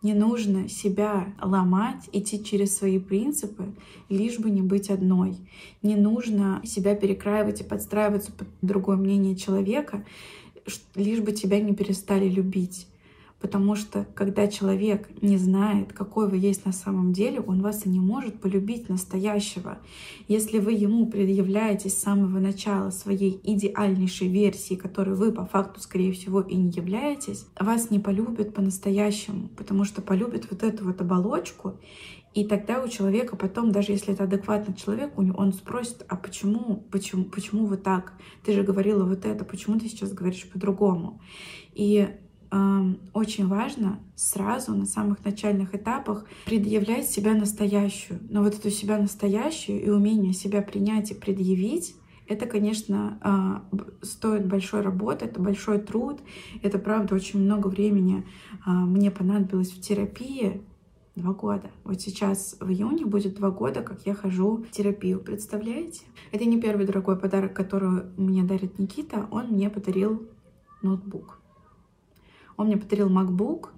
не 0.02 0.14
нужно 0.14 0.68
себя 0.68 1.34
ломать, 1.40 2.08
идти 2.12 2.42
через 2.42 2.76
свои 2.76 2.98
принципы, 2.98 3.74
лишь 4.08 4.38
бы 4.38 4.50
не 4.50 4.62
быть 4.62 4.90
одной. 4.90 5.36
Не 5.82 5.96
нужно 5.96 6.62
себя 6.64 6.94
перекраивать 6.94 7.60
и 7.60 7.64
подстраиваться 7.64 8.32
под 8.32 8.48
другое 8.62 8.96
мнение 8.96 9.36
человека, 9.36 10.04
лишь 10.94 11.20
бы 11.20 11.32
тебя 11.32 11.60
не 11.60 11.74
перестали 11.74 12.28
любить. 12.28 12.86
Потому 13.40 13.74
что 13.74 14.06
когда 14.14 14.46
человек 14.48 15.08
не 15.22 15.38
знает, 15.38 15.94
какой 15.94 16.28
вы 16.28 16.36
есть 16.36 16.66
на 16.66 16.72
самом 16.72 17.12
деле, 17.12 17.40
он 17.40 17.62
вас 17.62 17.86
и 17.86 17.88
не 17.88 17.98
может 17.98 18.40
полюбить 18.40 18.88
настоящего. 18.90 19.78
Если 20.28 20.58
вы 20.58 20.72
ему 20.72 21.06
предъявляетесь 21.06 21.94
с 21.94 22.02
самого 22.02 22.38
начала 22.38 22.90
своей 22.90 23.40
идеальнейшей 23.42 24.28
версии, 24.28 24.74
которой 24.74 25.14
вы 25.14 25.32
по 25.32 25.46
факту, 25.46 25.80
скорее 25.80 26.12
всего, 26.12 26.42
и 26.42 26.54
не 26.54 26.70
являетесь, 26.70 27.46
вас 27.58 27.90
не 27.90 27.98
полюбят 27.98 28.52
по-настоящему, 28.52 29.48
потому 29.56 29.84
что 29.84 30.02
полюбят 30.02 30.46
вот 30.50 30.62
эту 30.62 30.84
вот 30.84 31.00
оболочку, 31.00 31.78
и 32.34 32.44
тогда 32.44 32.80
у 32.80 32.88
человека 32.88 33.36
потом, 33.36 33.72
даже 33.72 33.90
если 33.92 34.14
это 34.14 34.24
адекватный 34.24 34.74
человек, 34.74 35.12
он 35.16 35.52
спросит, 35.52 36.04
а 36.08 36.14
почему, 36.14 36.84
почему, 36.92 37.24
почему 37.24 37.66
вы 37.66 37.76
так? 37.76 38.12
Ты 38.44 38.52
же 38.52 38.62
говорила 38.62 39.04
вот 39.04 39.24
это, 39.24 39.44
почему 39.44 39.80
ты 39.80 39.88
сейчас 39.88 40.12
говоришь 40.12 40.48
по-другому? 40.48 41.20
И 41.72 42.08
очень 43.12 43.46
важно 43.46 44.00
сразу 44.16 44.74
на 44.74 44.86
самых 44.86 45.24
начальных 45.24 45.74
этапах 45.74 46.24
предъявлять 46.46 47.08
себя 47.08 47.34
настоящую. 47.34 48.18
Но 48.28 48.42
вот 48.42 48.54
эту 48.54 48.70
себя 48.70 48.98
настоящую 48.98 49.82
и 49.82 49.88
умение 49.88 50.32
себя 50.32 50.60
принять 50.60 51.12
и 51.12 51.14
предъявить, 51.14 51.94
это, 52.26 52.46
конечно, 52.46 53.18
а, 53.22 53.64
стоит 54.02 54.46
большой 54.46 54.82
работы, 54.82 55.24
это 55.24 55.40
большой 55.40 55.78
труд, 55.80 56.20
это, 56.62 56.78
правда, 56.78 57.16
очень 57.16 57.40
много 57.40 57.66
времени 57.66 58.24
а, 58.64 58.70
мне 58.70 59.10
понадобилось 59.10 59.72
в 59.72 59.80
терапии, 59.80 60.62
Два 61.16 61.32
года. 61.32 61.70
Вот 61.82 62.00
сейчас 62.00 62.56
в 62.60 62.70
июне 62.70 63.04
будет 63.04 63.34
два 63.34 63.50
года, 63.50 63.82
как 63.82 64.06
я 64.06 64.14
хожу 64.14 64.58
в 64.58 64.70
терапию. 64.70 65.18
Представляете? 65.18 66.02
Это 66.30 66.44
не 66.44 66.60
первый 66.60 66.86
дорогой 66.86 67.18
подарок, 67.18 67.52
который 67.52 68.04
мне 68.16 68.44
дарит 68.44 68.78
Никита. 68.78 69.26
Он 69.32 69.48
мне 69.48 69.68
подарил 69.68 70.28
ноутбук. 70.82 71.40
Он 72.60 72.66
мне 72.66 72.76
подарил 72.76 73.08
MacBook 73.08 73.70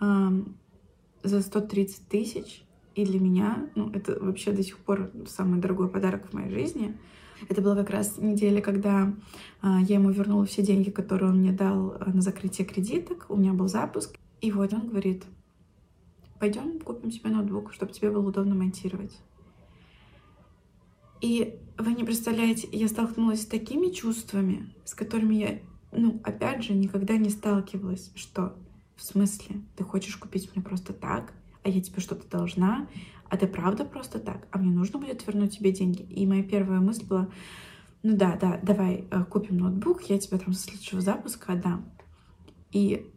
э, 0.00 0.42
за 1.22 1.40
130 1.40 2.08
тысяч. 2.08 2.64
И 2.96 3.04
для 3.04 3.20
меня, 3.20 3.70
ну, 3.76 3.90
это 3.90 4.18
вообще 4.20 4.50
до 4.50 4.64
сих 4.64 4.78
пор 4.78 5.12
самый 5.28 5.60
дорогой 5.60 5.88
подарок 5.88 6.26
в 6.26 6.32
моей 6.32 6.50
жизни. 6.50 6.98
Это 7.48 7.62
была 7.62 7.76
как 7.76 7.90
раз 7.90 8.18
неделя, 8.18 8.60
когда 8.60 9.14
э, 9.62 9.68
я 9.82 9.94
ему 9.94 10.10
вернула 10.10 10.46
все 10.46 10.62
деньги, 10.62 10.90
которые 10.90 11.30
он 11.30 11.38
мне 11.42 11.52
дал 11.52 11.92
э, 11.92 12.10
на 12.12 12.22
закрытие 12.22 12.66
кредиток. 12.66 13.26
У 13.28 13.36
меня 13.36 13.52
был 13.52 13.68
запуск. 13.68 14.16
И 14.40 14.50
вот 14.50 14.72
он 14.72 14.88
говорит, 14.88 15.22
пойдем 16.40 16.80
купим 16.80 17.12
себе 17.12 17.30
ноутбук, 17.30 17.72
чтобы 17.72 17.92
тебе 17.92 18.10
было 18.10 18.26
удобно 18.26 18.56
монтировать. 18.56 19.16
И 21.20 21.56
вы 21.78 21.94
не 21.94 22.02
представляете, 22.02 22.68
я 22.72 22.88
столкнулась 22.88 23.42
с 23.42 23.46
такими 23.46 23.92
чувствами, 23.92 24.74
с 24.84 24.92
которыми 24.92 25.36
я 25.36 25.60
ну, 25.96 26.20
опять 26.24 26.64
же, 26.64 26.74
никогда 26.74 27.16
не 27.16 27.30
сталкивалась, 27.30 28.12
что 28.14 28.56
в 28.96 29.02
смысле, 29.02 29.56
ты 29.76 29.84
хочешь 29.84 30.16
купить 30.16 30.50
мне 30.54 30.62
просто 30.62 30.92
так, 30.92 31.32
а 31.62 31.68
я 31.68 31.80
тебе 31.80 32.00
что-то 32.00 32.28
должна, 32.28 32.88
а 33.28 33.36
ты 33.36 33.46
правда 33.46 33.84
просто 33.84 34.18
так, 34.18 34.46
а 34.50 34.58
мне 34.58 34.70
нужно 34.70 34.98
будет 34.98 35.26
вернуть 35.26 35.58
тебе 35.58 35.72
деньги. 35.72 36.02
И 36.02 36.26
моя 36.26 36.42
первая 36.42 36.80
мысль 36.80 37.04
была, 37.04 37.28
ну 38.02 38.16
да, 38.16 38.36
да, 38.36 38.60
давай 38.62 39.06
э, 39.10 39.24
купим 39.24 39.58
ноутбук, 39.58 40.02
я 40.04 40.18
тебе 40.18 40.38
там 40.38 40.52
с 40.52 40.62
следующего 40.62 41.00
запуска 41.00 41.54
отдам. 41.54 41.90
И, 42.70 43.10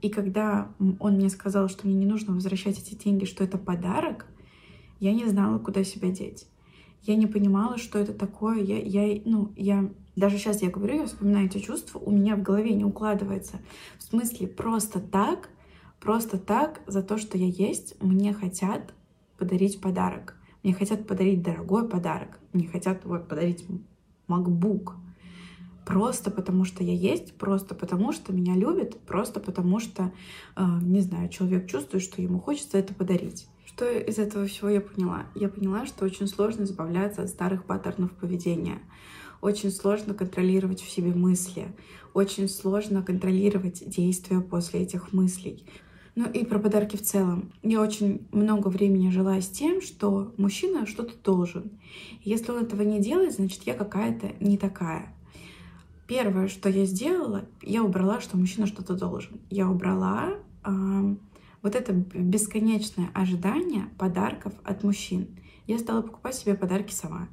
и 0.00 0.08
когда 0.08 0.72
он 0.98 1.14
мне 1.14 1.28
сказал, 1.28 1.68
что 1.68 1.86
мне 1.86 1.96
не 1.96 2.06
нужно 2.06 2.34
возвращать 2.34 2.78
эти 2.78 2.94
деньги, 2.94 3.24
что 3.24 3.44
это 3.44 3.58
подарок, 3.58 4.26
я 4.98 5.12
не 5.12 5.26
знала, 5.26 5.58
куда 5.58 5.84
себя 5.84 6.10
деть. 6.10 6.46
Я 7.02 7.16
не 7.16 7.26
понимала, 7.26 7.78
что 7.78 7.98
это 7.98 8.12
такое. 8.12 8.62
Я, 8.62 8.78
я, 8.78 9.20
ну, 9.24 9.52
я 9.56 9.90
даже 10.14 10.38
сейчас 10.38 10.62
я 10.62 10.70
говорю, 10.70 10.98
я 10.98 11.06
вспоминаю 11.06 11.46
эти 11.46 11.58
чувства, 11.58 11.98
у 11.98 12.10
меня 12.10 12.36
в 12.36 12.42
голове 12.42 12.74
не 12.74 12.84
укладывается. 12.84 13.60
В 13.98 14.02
смысле, 14.02 14.46
просто 14.46 15.00
так, 15.00 15.48
просто 16.00 16.38
так, 16.38 16.80
за 16.86 17.02
то, 17.02 17.18
что 17.18 17.38
я 17.38 17.46
есть, 17.46 18.00
мне 18.02 18.32
хотят 18.32 18.94
подарить 19.38 19.80
подарок. 19.80 20.36
Мне 20.62 20.74
хотят 20.74 21.06
подарить 21.06 21.42
дорогой 21.42 21.88
подарок. 21.88 22.38
Мне 22.52 22.68
хотят 22.68 23.04
вот 23.04 23.26
подарить 23.26 23.66
MacBook. 24.28 24.92
Просто 25.84 26.30
потому, 26.30 26.64
что 26.64 26.84
я 26.84 26.92
есть, 26.92 27.36
просто 27.36 27.74
потому, 27.74 28.12
что 28.12 28.32
меня 28.32 28.54
любят, 28.54 29.00
просто 29.00 29.40
потому, 29.40 29.80
что, 29.80 30.12
э, 30.54 30.64
не 30.80 31.00
знаю, 31.00 31.28
человек 31.28 31.68
чувствует, 31.68 32.04
что 32.04 32.22
ему 32.22 32.38
хочется 32.38 32.78
это 32.78 32.94
подарить. 32.94 33.48
Что 33.64 33.90
из 33.90 34.18
этого 34.18 34.46
всего 34.46 34.68
я 34.68 34.80
поняла? 34.80 35.26
Я 35.34 35.48
поняла, 35.48 35.86
что 35.86 36.04
очень 36.04 36.26
сложно 36.26 36.64
избавляться 36.64 37.22
от 37.22 37.28
старых 37.28 37.64
паттернов 37.64 38.12
поведения. 38.12 38.80
Очень 39.40 39.70
сложно 39.70 40.14
контролировать 40.14 40.80
в 40.80 40.90
себе 40.90 41.12
мысли. 41.12 41.74
Очень 42.14 42.48
сложно 42.48 43.02
контролировать 43.02 43.82
действия 43.88 44.40
после 44.40 44.82
этих 44.82 45.12
мыслей. 45.12 45.66
Ну 46.14 46.30
и 46.30 46.44
про 46.44 46.58
подарки 46.58 46.96
в 46.96 47.02
целом. 47.02 47.52
Я 47.62 47.80
очень 47.80 48.26
много 48.32 48.68
времени 48.68 49.10
жила 49.10 49.40
с 49.40 49.48
тем, 49.48 49.80
что 49.80 50.34
мужчина 50.36 50.86
что-то 50.86 51.14
должен. 51.24 51.70
Если 52.22 52.52
он 52.52 52.64
этого 52.64 52.82
не 52.82 53.00
делает, 53.00 53.34
значит 53.34 53.62
я 53.64 53.74
какая-то 53.74 54.32
не 54.38 54.58
такая. 54.58 55.14
Первое, 56.06 56.48
что 56.48 56.68
я 56.68 56.84
сделала, 56.84 57.46
я 57.62 57.82
убрала, 57.82 58.20
что 58.20 58.36
мужчина 58.36 58.66
что-то 58.66 58.94
должен. 58.94 59.40
Я 59.48 59.68
убрала 59.70 60.34
э, 60.64 61.16
вот 61.62 61.74
это 61.74 61.92
бесконечное 61.92 63.10
ожидание 63.14 63.86
подарков 63.98 64.52
от 64.64 64.82
мужчин. 64.82 65.28
Я 65.66 65.78
стала 65.78 66.02
покупать 66.02 66.34
себе 66.34 66.54
подарки 66.54 66.92
сама. 66.92 67.28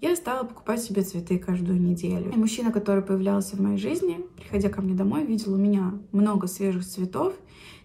Я 0.00 0.16
стала 0.16 0.44
покупать 0.44 0.82
себе 0.82 1.02
цветы 1.02 1.38
каждую 1.38 1.80
неделю. 1.80 2.32
И 2.32 2.36
мужчина, 2.36 2.72
который 2.72 3.02
появлялся 3.02 3.56
в 3.56 3.60
моей 3.60 3.76
жизни, 3.76 4.20
приходя 4.36 4.70
ко 4.70 4.80
мне 4.80 4.94
домой, 4.94 5.26
видел 5.26 5.54
у 5.54 5.58
меня 5.58 6.00
много 6.10 6.46
свежих 6.46 6.86
цветов. 6.86 7.34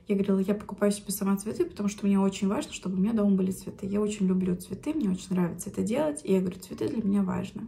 Я 0.08 0.16
говорила, 0.16 0.40
я 0.40 0.54
покупаю 0.54 0.92
себе 0.92 1.12
сама 1.12 1.36
цветы, 1.36 1.66
потому 1.66 1.90
что 1.90 2.06
мне 2.06 2.20
очень 2.20 2.48
важно, 2.48 2.72
чтобы 2.74 2.96
у 2.96 3.00
меня 3.00 3.12
дома 3.12 3.36
были 3.36 3.52
цветы. 3.52 3.86
Я 3.86 4.00
очень 4.02 4.28
люблю 4.28 4.56
цветы, 4.56 4.94
мне 4.94 5.10
очень 5.10 5.32
нравится 5.32 5.70
это 5.70 5.82
делать. 5.82 6.22
И 6.24 6.32
я 6.32 6.40
говорю, 6.40 6.60
цветы 6.60 6.88
для 6.88 7.04
меня 7.04 7.22
важно. 7.22 7.68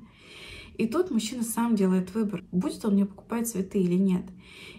И 0.78 0.86
тут 0.86 1.10
мужчина 1.10 1.44
сам 1.44 1.76
делает 1.76 2.14
выбор, 2.14 2.44
будет 2.52 2.86
он 2.86 2.94
мне 2.94 3.06
покупать 3.06 3.48
цветы 3.48 3.80
или 3.80 3.96
нет. 3.96 4.24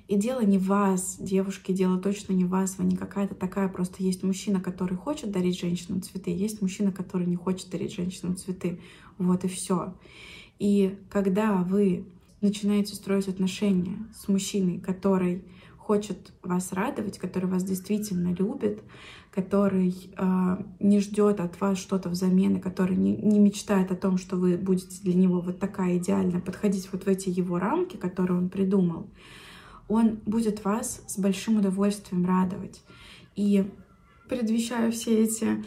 И 0.06 0.16
дело 0.16 0.40
не 0.40 0.56
в 0.56 0.66
вас, 0.66 1.16
девушки, 1.18 1.72
дело 1.72 1.98
точно 1.98 2.32
не 2.32 2.44
в 2.44 2.48
вас, 2.48 2.78
вы 2.78 2.84
не 2.84 2.96
какая-то 2.96 3.34
такая, 3.34 3.68
просто 3.68 4.02
есть 4.02 4.22
мужчина, 4.22 4.60
который 4.60 4.96
хочет 4.96 5.32
дарить 5.32 5.58
женщинам 5.58 6.00
цветы, 6.00 6.30
есть 6.30 6.62
мужчина, 6.62 6.92
который 6.92 7.26
не 7.26 7.36
хочет 7.36 7.68
дарить 7.70 7.94
женщинам 7.94 8.36
цветы. 8.36 8.80
Вот 9.18 9.44
и 9.44 9.48
все. 9.48 9.94
И 10.58 10.96
когда 11.10 11.56
вы 11.56 12.06
начинаете 12.40 12.94
строить 12.94 13.28
отношения 13.28 13.98
с 14.14 14.28
мужчиной, 14.28 14.78
который 14.78 15.42
хочет 15.88 16.32
вас 16.42 16.74
радовать, 16.74 17.16
который 17.16 17.48
вас 17.48 17.64
действительно 17.64 18.34
любит, 18.34 18.82
который 19.34 20.12
э, 20.18 20.62
не 20.80 21.00
ждет 21.00 21.40
от 21.40 21.58
вас 21.62 21.78
что-то 21.78 22.10
взамен, 22.10 22.56
и 22.56 22.60
который 22.60 22.94
не, 22.94 23.16
не 23.16 23.38
мечтает 23.38 23.90
о 23.90 23.96
том, 23.96 24.18
что 24.18 24.36
вы 24.36 24.58
будете 24.58 25.00
для 25.02 25.14
него 25.14 25.40
вот 25.40 25.58
такая 25.58 25.96
идеальная, 25.96 26.42
подходить 26.42 26.90
вот 26.92 27.04
в 27.04 27.08
эти 27.08 27.30
его 27.30 27.58
рамки, 27.58 27.96
которые 27.96 28.36
он 28.36 28.50
придумал, 28.50 29.08
он 29.88 30.18
будет 30.26 30.62
вас 30.62 31.02
с 31.06 31.18
большим 31.18 31.56
удовольствием 31.56 32.26
радовать. 32.26 32.82
И 33.34 33.64
предвещаю 34.28 34.92
все 34.92 35.22
эти 35.22 35.64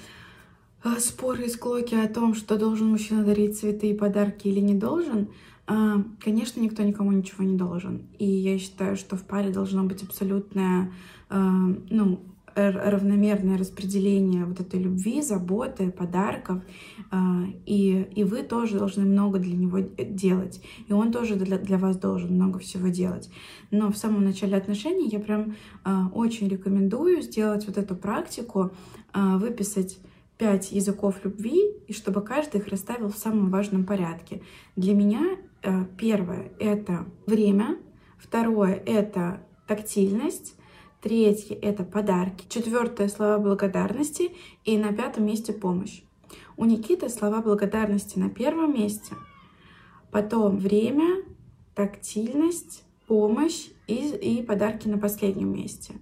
э, 0.83 0.99
споры 0.99 1.45
и 1.45 1.49
склоки 1.49 1.95
о 1.95 2.07
том, 2.07 2.35
что 2.35 2.59
должен 2.59 2.89
мужчина 2.89 3.23
дарить 3.23 3.57
цветы 3.57 3.89
и 3.89 3.97
подарки 3.97 4.47
или 4.49 4.59
не 4.59 4.75
должен, 4.75 5.29
А, 5.29 5.29
конечно, 5.65 6.59
никто 6.59 6.83
никому 6.83 7.11
ничего 7.11 7.43
не 7.43 7.57
должен. 7.57 8.07
И 8.17 8.25
я 8.25 8.57
считаю, 8.57 8.95
что 8.95 9.15
в 9.15 9.23
паре 9.23 9.51
должно 9.51 9.83
быть 9.83 10.03
абсолютное, 10.03 10.91
а, 11.29 11.39
ну, 11.89 12.19
равномерное 12.53 13.57
распределение 13.57 14.43
вот 14.43 14.59
этой 14.59 14.77
любви, 14.77 15.21
заботы, 15.21 15.89
подарков. 15.89 16.61
А, 17.09 17.43
и, 17.65 18.07
и 18.13 18.23
вы 18.25 18.43
тоже 18.43 18.77
должны 18.77 19.05
много 19.05 19.39
для 19.39 19.55
него 19.55 19.79
делать. 19.79 20.61
И 20.87 20.93
он 20.93 21.11
тоже 21.11 21.35
для, 21.35 21.57
для 21.57 21.77
вас 21.77 21.97
должен 21.97 22.33
много 22.33 22.59
всего 22.59 22.89
делать. 22.89 23.29
Но 23.69 23.91
в 23.91 23.97
самом 23.97 24.25
начале 24.25 24.57
отношений 24.57 25.07
я 25.09 25.19
прям 25.19 25.55
очень 26.13 26.49
рекомендую 26.49 27.21
сделать 27.21 27.65
вот 27.67 27.77
эту 27.77 27.95
практику, 27.95 28.71
выписать 29.13 29.99
пять 30.41 30.71
языков 30.71 31.23
любви, 31.23 31.71
и 31.87 31.93
чтобы 31.93 32.21
каждый 32.21 32.61
их 32.61 32.67
расставил 32.67 33.09
в 33.09 33.17
самом 33.17 33.51
важном 33.51 33.85
порядке. 33.85 34.41
Для 34.75 34.95
меня 34.95 35.37
Э, 35.63 35.85
первое— 35.97 36.51
это 36.59 37.05
время, 37.27 37.77
второе— 38.17 38.81
это 38.85 39.43
тактильность, 39.67 40.55
третье— 41.01 41.55
это 41.61 41.83
подарки, 41.83 42.45
четвертое— 42.49 43.07
слова 43.09 43.37
благодарности 43.37 44.31
и 44.65 44.77
на 44.77 44.91
пятом 44.91 45.25
месте 45.25 45.53
помощь. 45.53 46.01
У 46.57 46.65
Никиты 46.65 47.09
слова 47.09 47.41
благодарности 47.41 48.17
на 48.17 48.29
первом 48.29 48.73
месте, 48.73 49.15
потом 50.09 50.57
время, 50.57 51.23
тактильность, 51.75 52.83
помощь 53.05 53.67
и, 53.87 54.15
и 54.15 54.41
подарки 54.41 54.87
на 54.87 54.97
последнем 54.97 55.53
месте. 55.53 55.93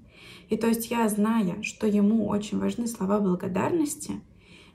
И 0.50 0.56
то 0.58 0.68
есть 0.68 0.90
я, 0.90 1.08
зная, 1.10 1.62
что 1.64 1.86
ему 1.86 2.28
очень 2.28 2.60
важны 2.60 2.88
слова 2.88 3.20
благодарности, 3.20 4.22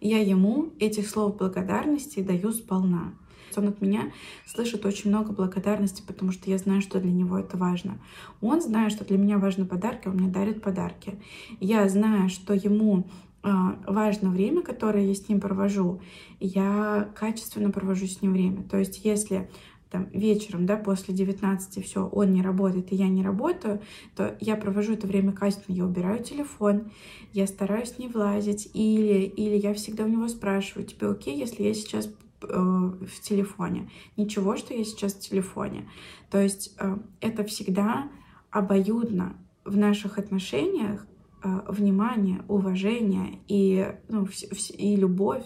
я 0.00 0.20
ему 0.20 0.70
этих 0.78 1.08
слов 1.08 1.36
благодарности 1.36 2.20
даю 2.20 2.52
сполна 2.52 3.14
он 3.56 3.68
от 3.68 3.80
меня 3.80 4.12
слышит 4.46 4.84
очень 4.84 5.10
много 5.10 5.32
благодарности, 5.32 6.02
потому 6.06 6.32
что 6.32 6.50
я 6.50 6.58
знаю, 6.58 6.80
что 6.80 7.00
для 7.00 7.12
него 7.12 7.38
это 7.38 7.56
важно. 7.56 7.98
Он 8.40 8.60
знает, 8.60 8.92
что 8.92 9.04
для 9.04 9.18
меня 9.18 9.38
важны 9.38 9.64
подарки, 9.64 10.08
он 10.08 10.16
мне 10.16 10.28
дарит 10.28 10.62
подарки. 10.62 11.18
Я 11.60 11.88
знаю, 11.88 12.28
что 12.28 12.54
ему 12.54 13.06
а, 13.42 13.78
важно 13.86 14.30
время, 14.30 14.62
которое 14.62 15.06
я 15.06 15.14
с 15.14 15.28
ним 15.28 15.40
провожу, 15.40 16.00
я 16.40 17.08
качественно 17.14 17.70
провожу 17.70 18.06
с 18.06 18.22
ним 18.22 18.32
время. 18.32 18.62
То 18.62 18.78
есть 18.78 19.04
если 19.04 19.50
там, 19.94 20.08
вечером, 20.12 20.66
да, 20.66 20.76
после 20.76 21.14
19 21.14 21.84
все, 21.84 22.06
он 22.06 22.32
не 22.32 22.42
работает, 22.42 22.92
и 22.92 22.96
я 22.96 23.08
не 23.08 23.22
работаю, 23.22 23.80
то 24.14 24.36
я 24.40 24.56
провожу 24.56 24.92
это 24.92 25.06
время 25.06 25.32
качественно, 25.32 25.76
я 25.76 25.84
убираю 25.84 26.22
телефон, 26.22 26.90
я 27.32 27.46
стараюсь 27.46 27.98
не 27.98 28.08
влазить, 28.08 28.68
или, 28.74 29.22
или 29.22 29.56
я 29.56 29.72
всегда 29.72 30.04
у 30.04 30.08
него 30.08 30.28
спрашиваю, 30.28 30.86
тебе 30.86 31.08
окей, 31.08 31.38
если 31.38 31.62
я 31.62 31.72
сейчас 31.72 32.08
Э, 32.48 32.90
в 33.06 33.20
телефоне. 33.20 33.90
Ничего, 34.16 34.56
что 34.56 34.74
я 34.74 34.84
сейчас 34.84 35.14
в 35.14 35.20
телефоне. 35.20 35.88
То 36.30 36.40
есть 36.40 36.74
э, 36.78 36.96
это 37.20 37.44
всегда 37.44 38.08
обоюдно 38.50 39.36
в 39.64 39.76
наших 39.76 40.18
отношениях 40.18 41.06
э, 41.42 41.60
внимание, 41.68 42.42
уважение 42.48 43.40
и, 43.48 43.94
ну, 44.08 44.28
и 44.76 44.96
любовь. 44.96 45.44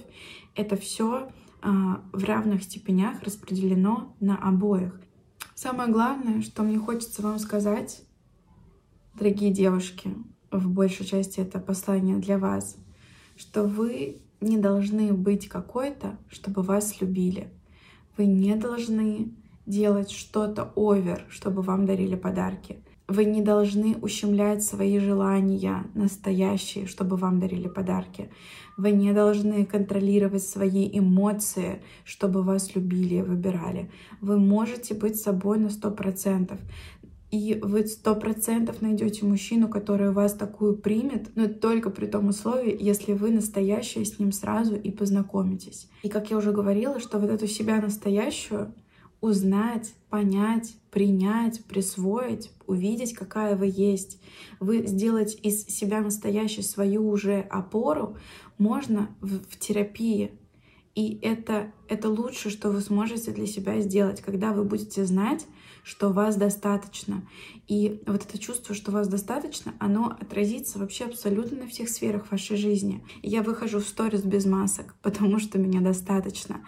Это 0.54 0.76
все 0.76 1.28
в 1.62 2.24
равных 2.24 2.62
степенях 2.62 3.22
распределено 3.22 4.14
на 4.20 4.36
обоих. 4.36 5.00
Самое 5.54 5.90
главное, 5.90 6.40
что 6.42 6.62
мне 6.62 6.78
хочется 6.78 7.22
вам 7.22 7.38
сказать, 7.38 8.02
дорогие 9.14 9.52
девушки, 9.52 10.14
в 10.50 10.68
большей 10.70 11.04
части 11.04 11.40
это 11.40 11.58
послание 11.58 12.16
для 12.16 12.38
вас, 12.38 12.76
что 13.36 13.64
вы 13.64 14.20
не 14.40 14.56
должны 14.56 15.12
быть 15.12 15.48
какой-то, 15.48 16.16
чтобы 16.28 16.62
вас 16.62 17.00
любили. 17.00 17.48
Вы 18.16 18.26
не 18.26 18.54
должны 18.54 19.34
делать 19.66 20.10
что-то 20.10 20.72
овер, 20.76 21.26
чтобы 21.28 21.62
вам 21.62 21.86
дарили 21.86 22.16
подарки. 22.16 22.78
Вы 23.08 23.24
не 23.24 23.40
должны 23.40 23.96
ущемлять 23.96 24.62
свои 24.62 24.98
желания 24.98 25.86
настоящие, 25.94 26.86
чтобы 26.86 27.16
вам 27.16 27.40
дарили 27.40 27.66
подарки. 27.66 28.30
Вы 28.76 28.90
не 28.90 29.14
должны 29.14 29.64
контролировать 29.64 30.42
свои 30.42 30.86
эмоции, 30.92 31.80
чтобы 32.04 32.42
вас 32.42 32.74
любили 32.74 33.16
и 33.16 33.22
выбирали. 33.22 33.90
Вы 34.20 34.38
можете 34.38 34.94
быть 34.94 35.16
собой 35.16 35.58
на 35.58 35.70
сто 35.70 35.90
процентов. 35.90 36.60
И 37.30 37.58
вы 37.62 37.86
сто 37.86 38.14
процентов 38.14 38.82
найдете 38.82 39.24
мужчину, 39.24 39.68
который 39.68 40.10
вас 40.10 40.34
такую 40.34 40.76
примет, 40.76 41.30
но 41.34 41.48
только 41.48 41.88
при 41.88 42.06
том 42.06 42.28
условии, 42.28 42.76
если 42.78 43.14
вы 43.14 43.30
настоящая 43.30 44.04
с 44.04 44.18
ним 44.18 44.32
сразу 44.32 44.76
и 44.76 44.90
познакомитесь. 44.90 45.88
И 46.02 46.10
как 46.10 46.30
я 46.30 46.36
уже 46.36 46.52
говорила, 46.52 47.00
что 47.00 47.18
вот 47.18 47.30
эту 47.30 47.46
себя 47.46 47.80
настоящую 47.80 48.74
узнать, 49.20 49.92
понять, 50.10 50.74
принять, 50.90 51.64
присвоить, 51.64 52.50
увидеть, 52.66 53.14
какая 53.14 53.56
вы 53.56 53.72
есть, 53.74 54.20
вы 54.60 54.86
сделать 54.86 55.38
из 55.42 55.66
себя 55.66 56.00
настоящей 56.00 56.62
свою 56.62 57.08
уже 57.08 57.40
опору 57.40 58.16
можно 58.58 59.08
в, 59.20 59.40
в 59.40 59.58
терапии. 59.58 60.32
И 60.94 61.18
это, 61.22 61.72
это 61.88 62.08
лучше, 62.08 62.50
что 62.50 62.70
вы 62.70 62.80
сможете 62.80 63.30
для 63.30 63.46
себя 63.46 63.80
сделать, 63.80 64.20
когда 64.20 64.52
вы 64.52 64.64
будете 64.64 65.04
знать, 65.04 65.46
что 65.88 66.10
вас 66.10 66.36
достаточно. 66.36 67.26
И 67.66 68.02
вот 68.06 68.22
это 68.22 68.38
чувство, 68.38 68.74
что 68.74 68.92
вас 68.92 69.08
достаточно, 69.08 69.74
оно 69.78 70.16
отразится 70.20 70.78
вообще 70.78 71.04
абсолютно 71.04 71.60
на 71.60 71.66
всех 71.66 71.88
сферах 71.88 72.30
вашей 72.30 72.58
жизни. 72.58 73.02
я 73.22 73.42
выхожу 73.42 73.80
в 73.80 73.84
сторис 73.84 74.22
без 74.22 74.44
масок, 74.44 74.94
потому 75.02 75.38
что 75.38 75.58
меня 75.58 75.80
достаточно. 75.80 76.60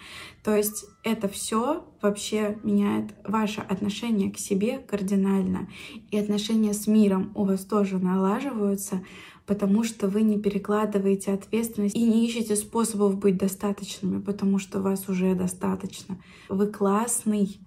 То 0.43 0.57
есть 0.57 0.87
это 1.03 1.29
все 1.29 1.85
вообще 2.01 2.59
меняет 2.63 3.15
ваше 3.25 3.61
отношение 3.61 4.31
к 4.31 4.39
себе 4.39 4.79
кардинально. 4.79 5.69
И 6.11 6.19
отношения 6.19 6.73
с 6.73 6.87
миром 6.87 7.31
у 7.35 7.45
вас 7.45 7.67
тоже 7.67 7.99
налаживаются, 7.99 9.05
потому 9.51 9.83
что 9.83 10.07
вы 10.07 10.23
не 10.23 10.39
перекладываете 10.39 11.33
ответственность 11.33 11.97
и 11.97 12.05
не 12.05 12.25
ищете 12.25 12.55
способов 12.55 13.19
быть 13.19 13.37
достаточными, 13.37 14.21
потому 14.21 14.61
что 14.61 14.81
вас 14.81 15.09
уже 15.09 15.35
достаточно. 15.35 16.23
Вы 16.49 16.69
классный, 16.69 17.59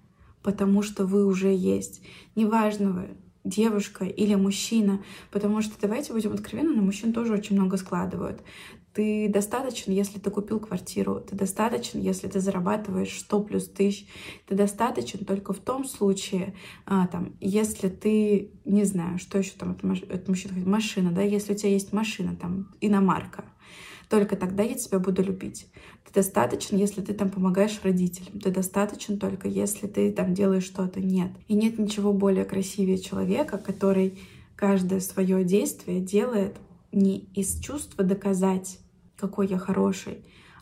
потому 0.42 0.80
что 0.80 1.04
вы 1.04 1.26
уже 1.26 1.54
есть. 1.54 2.00
Неважно 2.36 2.90
вы 2.90 3.08
девушка 3.44 4.06
или 4.06 4.34
мужчина, 4.34 5.04
потому 5.30 5.60
что, 5.60 5.74
давайте 5.78 6.14
будем 6.14 6.32
откровенны, 6.32 6.74
на 6.74 6.80
мужчин 6.80 7.12
тоже 7.12 7.34
очень 7.34 7.54
много 7.54 7.76
складывают. 7.76 8.40
Ты 8.94 9.28
достаточен, 9.28 9.92
если 9.92 10.20
ты 10.20 10.30
купил 10.30 10.60
квартиру, 10.60 11.20
ты 11.20 11.34
достаточен, 11.34 12.00
если 12.00 12.28
ты 12.28 12.38
зарабатываешь 12.38 13.18
100 13.18 13.40
плюс 13.42 13.68
тысяч, 13.68 14.06
ты 14.46 14.54
достаточен 14.54 15.24
только 15.24 15.52
в 15.52 15.58
том 15.58 15.84
случае, 15.84 16.54
а, 16.86 17.08
там, 17.08 17.34
если 17.40 17.88
ты, 17.88 18.52
не 18.64 18.84
знаю, 18.84 19.18
что 19.18 19.38
еще 19.38 19.52
там 19.58 19.72
от, 19.72 20.28
мужчин, 20.28 20.50
машина, 20.64 21.10
да, 21.10 21.22
если 21.22 21.54
у 21.54 21.56
тебя 21.56 21.70
есть 21.70 21.92
машина, 21.92 22.36
там, 22.40 22.72
иномарка, 22.80 23.44
только 24.08 24.36
тогда 24.36 24.62
я 24.62 24.74
тебя 24.74 25.00
буду 25.00 25.24
любить. 25.24 25.66
Ты 26.06 26.14
достаточен, 26.14 26.76
если 26.76 27.00
ты 27.00 27.14
там 27.14 27.30
помогаешь 27.30 27.80
родителям. 27.82 28.38
Ты 28.38 28.50
достаточен 28.50 29.18
только, 29.18 29.48
если 29.48 29.88
ты 29.88 30.12
там 30.12 30.34
делаешь 30.34 30.64
что-то. 30.64 31.00
Нет. 31.00 31.32
И 31.48 31.54
нет 31.54 31.80
ничего 31.80 32.12
более 32.12 32.44
красивее 32.44 32.98
человека, 32.98 33.58
который 33.58 34.20
каждое 34.54 35.00
свое 35.00 35.42
действие 35.42 36.00
делает 36.00 36.56
не 36.92 37.28
из 37.34 37.58
чувства 37.58 38.04
доказать, 38.04 38.78
какой 39.28 39.46
я 39.48 39.58
хороший, 39.58 40.18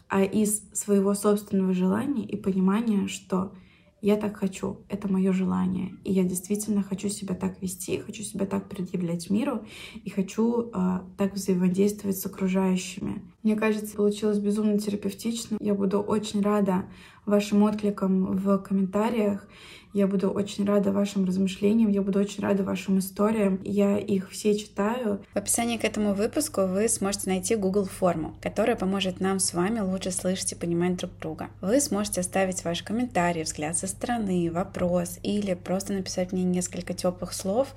а 0.08 0.22
из 0.22 0.70
своего 0.72 1.14
собственного 1.14 1.72
желания 1.72 2.24
и 2.24 2.36
понимания, 2.36 3.08
что 3.08 3.52
я 4.00 4.16
так 4.16 4.36
хочу, 4.36 4.78
это 4.88 5.10
мое 5.10 5.32
желание. 5.32 5.96
И 6.04 6.12
я 6.12 6.24
действительно 6.24 6.82
хочу 6.82 7.08
себя 7.08 7.34
так 7.34 7.62
вести, 7.62 7.98
хочу 7.98 8.22
себя 8.22 8.46
так 8.46 8.68
предъявлять 8.68 9.30
миру 9.30 9.64
и 10.04 10.10
хочу 10.10 10.70
э, 10.74 11.00
так 11.16 11.34
взаимодействовать 11.34 12.18
с 12.18 12.26
окружающими. 12.26 13.22
Мне 13.42 13.56
кажется, 13.56 13.96
получилось 13.96 14.38
безумно 14.38 14.78
терапевтично. 14.78 15.56
Я 15.60 15.74
буду 15.74 16.00
очень 16.00 16.40
рада 16.42 16.84
вашим 17.26 17.62
откликам 17.64 18.36
в 18.36 18.58
комментариях. 18.58 19.46
Я 19.92 20.06
буду 20.06 20.30
очень 20.30 20.64
рада 20.64 20.90
вашим 20.90 21.26
размышлениям, 21.26 21.90
я 21.90 22.00
буду 22.00 22.18
очень 22.18 22.42
рада 22.42 22.64
вашим 22.64 22.98
историям. 22.98 23.60
Я 23.62 23.98
их 23.98 24.30
все 24.30 24.56
читаю. 24.58 25.22
В 25.34 25.36
описании 25.36 25.76
к 25.76 25.84
этому 25.84 26.14
выпуску 26.14 26.62
вы 26.62 26.88
сможете 26.88 27.28
найти 27.28 27.56
Google 27.56 27.84
форму, 27.84 28.34
которая 28.40 28.74
поможет 28.74 29.20
нам 29.20 29.38
с 29.38 29.52
вами 29.52 29.80
лучше 29.80 30.10
слышать 30.10 30.52
и 30.52 30.56
понимать 30.56 30.96
друг 30.96 31.12
друга. 31.20 31.50
Вы 31.60 31.78
сможете 31.80 32.22
оставить 32.22 32.64
ваш 32.64 32.82
комментарий, 32.82 33.42
взгляд 33.42 33.76
со 33.76 33.86
стороны, 33.86 34.50
вопрос 34.50 35.18
или 35.22 35.52
просто 35.52 35.92
написать 35.92 36.32
мне 36.32 36.42
несколько 36.42 36.94
теплых 36.94 37.34
слов, 37.34 37.74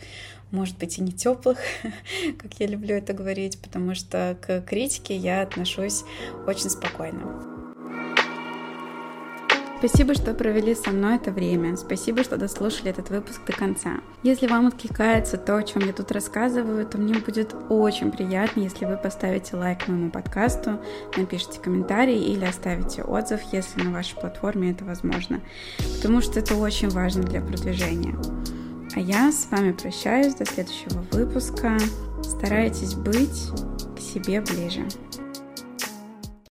может 0.52 0.78
быть 0.78 0.98
и 0.98 1.02
не 1.02 1.12
теплых, 1.12 1.58
как 2.38 2.54
я 2.62 2.68
люблю 2.68 2.96
это 2.96 3.12
говорить, 3.12 3.62
потому 3.62 3.94
что 3.94 4.38
к 4.40 4.62
критике 4.62 5.18
я 5.18 5.42
отношусь 5.42 6.06
очень 6.48 6.70
спокойно. 6.70 7.55
Спасибо, 9.78 10.14
что 10.14 10.34
провели 10.34 10.74
со 10.74 10.92
мной 10.92 11.18
это 11.18 11.32
время. 11.32 11.76
Спасибо, 11.76 12.24
что 12.24 12.38
дослушали 12.38 12.90
этот 12.90 13.10
выпуск 13.10 13.42
до 13.46 13.54
конца. 13.54 13.98
Если 14.24 14.48
вам 14.48 14.68
откликается 14.68 15.38
то, 15.38 15.58
о 15.58 15.64
чем 15.64 15.86
я 15.86 15.94
тут 15.94 16.12
рассказываю, 16.12 16.86
то 16.86 16.98
мне 16.98 17.16
будет 17.20 17.54
очень 17.70 18.12
приятно, 18.12 18.62
если 18.62 18.86
вы 18.86 18.98
поставите 18.98 19.56
лайк 19.58 19.88
моему 19.88 20.10
подкасту, 20.10 20.80
напишите 21.18 21.60
комментарий 21.60 22.20
или 22.20 22.46
оставите 22.46 23.04
отзыв, 23.04 23.42
если 23.52 23.84
на 23.84 23.92
вашей 23.92 24.16
платформе 24.16 24.72
это 24.72 24.86
возможно. 24.86 25.42
Потому 25.98 26.22
что 26.22 26.40
это 26.40 26.56
очень 26.56 26.90
важно 26.90 27.24
для 27.24 27.42
продвижения. 27.42 28.16
А 28.96 29.00
я 29.00 29.32
с 29.32 29.50
вами 29.52 29.74
прощаюсь 29.74 30.36
до 30.36 30.46
следующего 30.46 31.06
выпуска. 31.12 31.78
Старайтесь 32.24 32.96
быть 32.96 33.52
к 33.96 34.00
себе 34.00 34.40
ближе. 34.40 34.86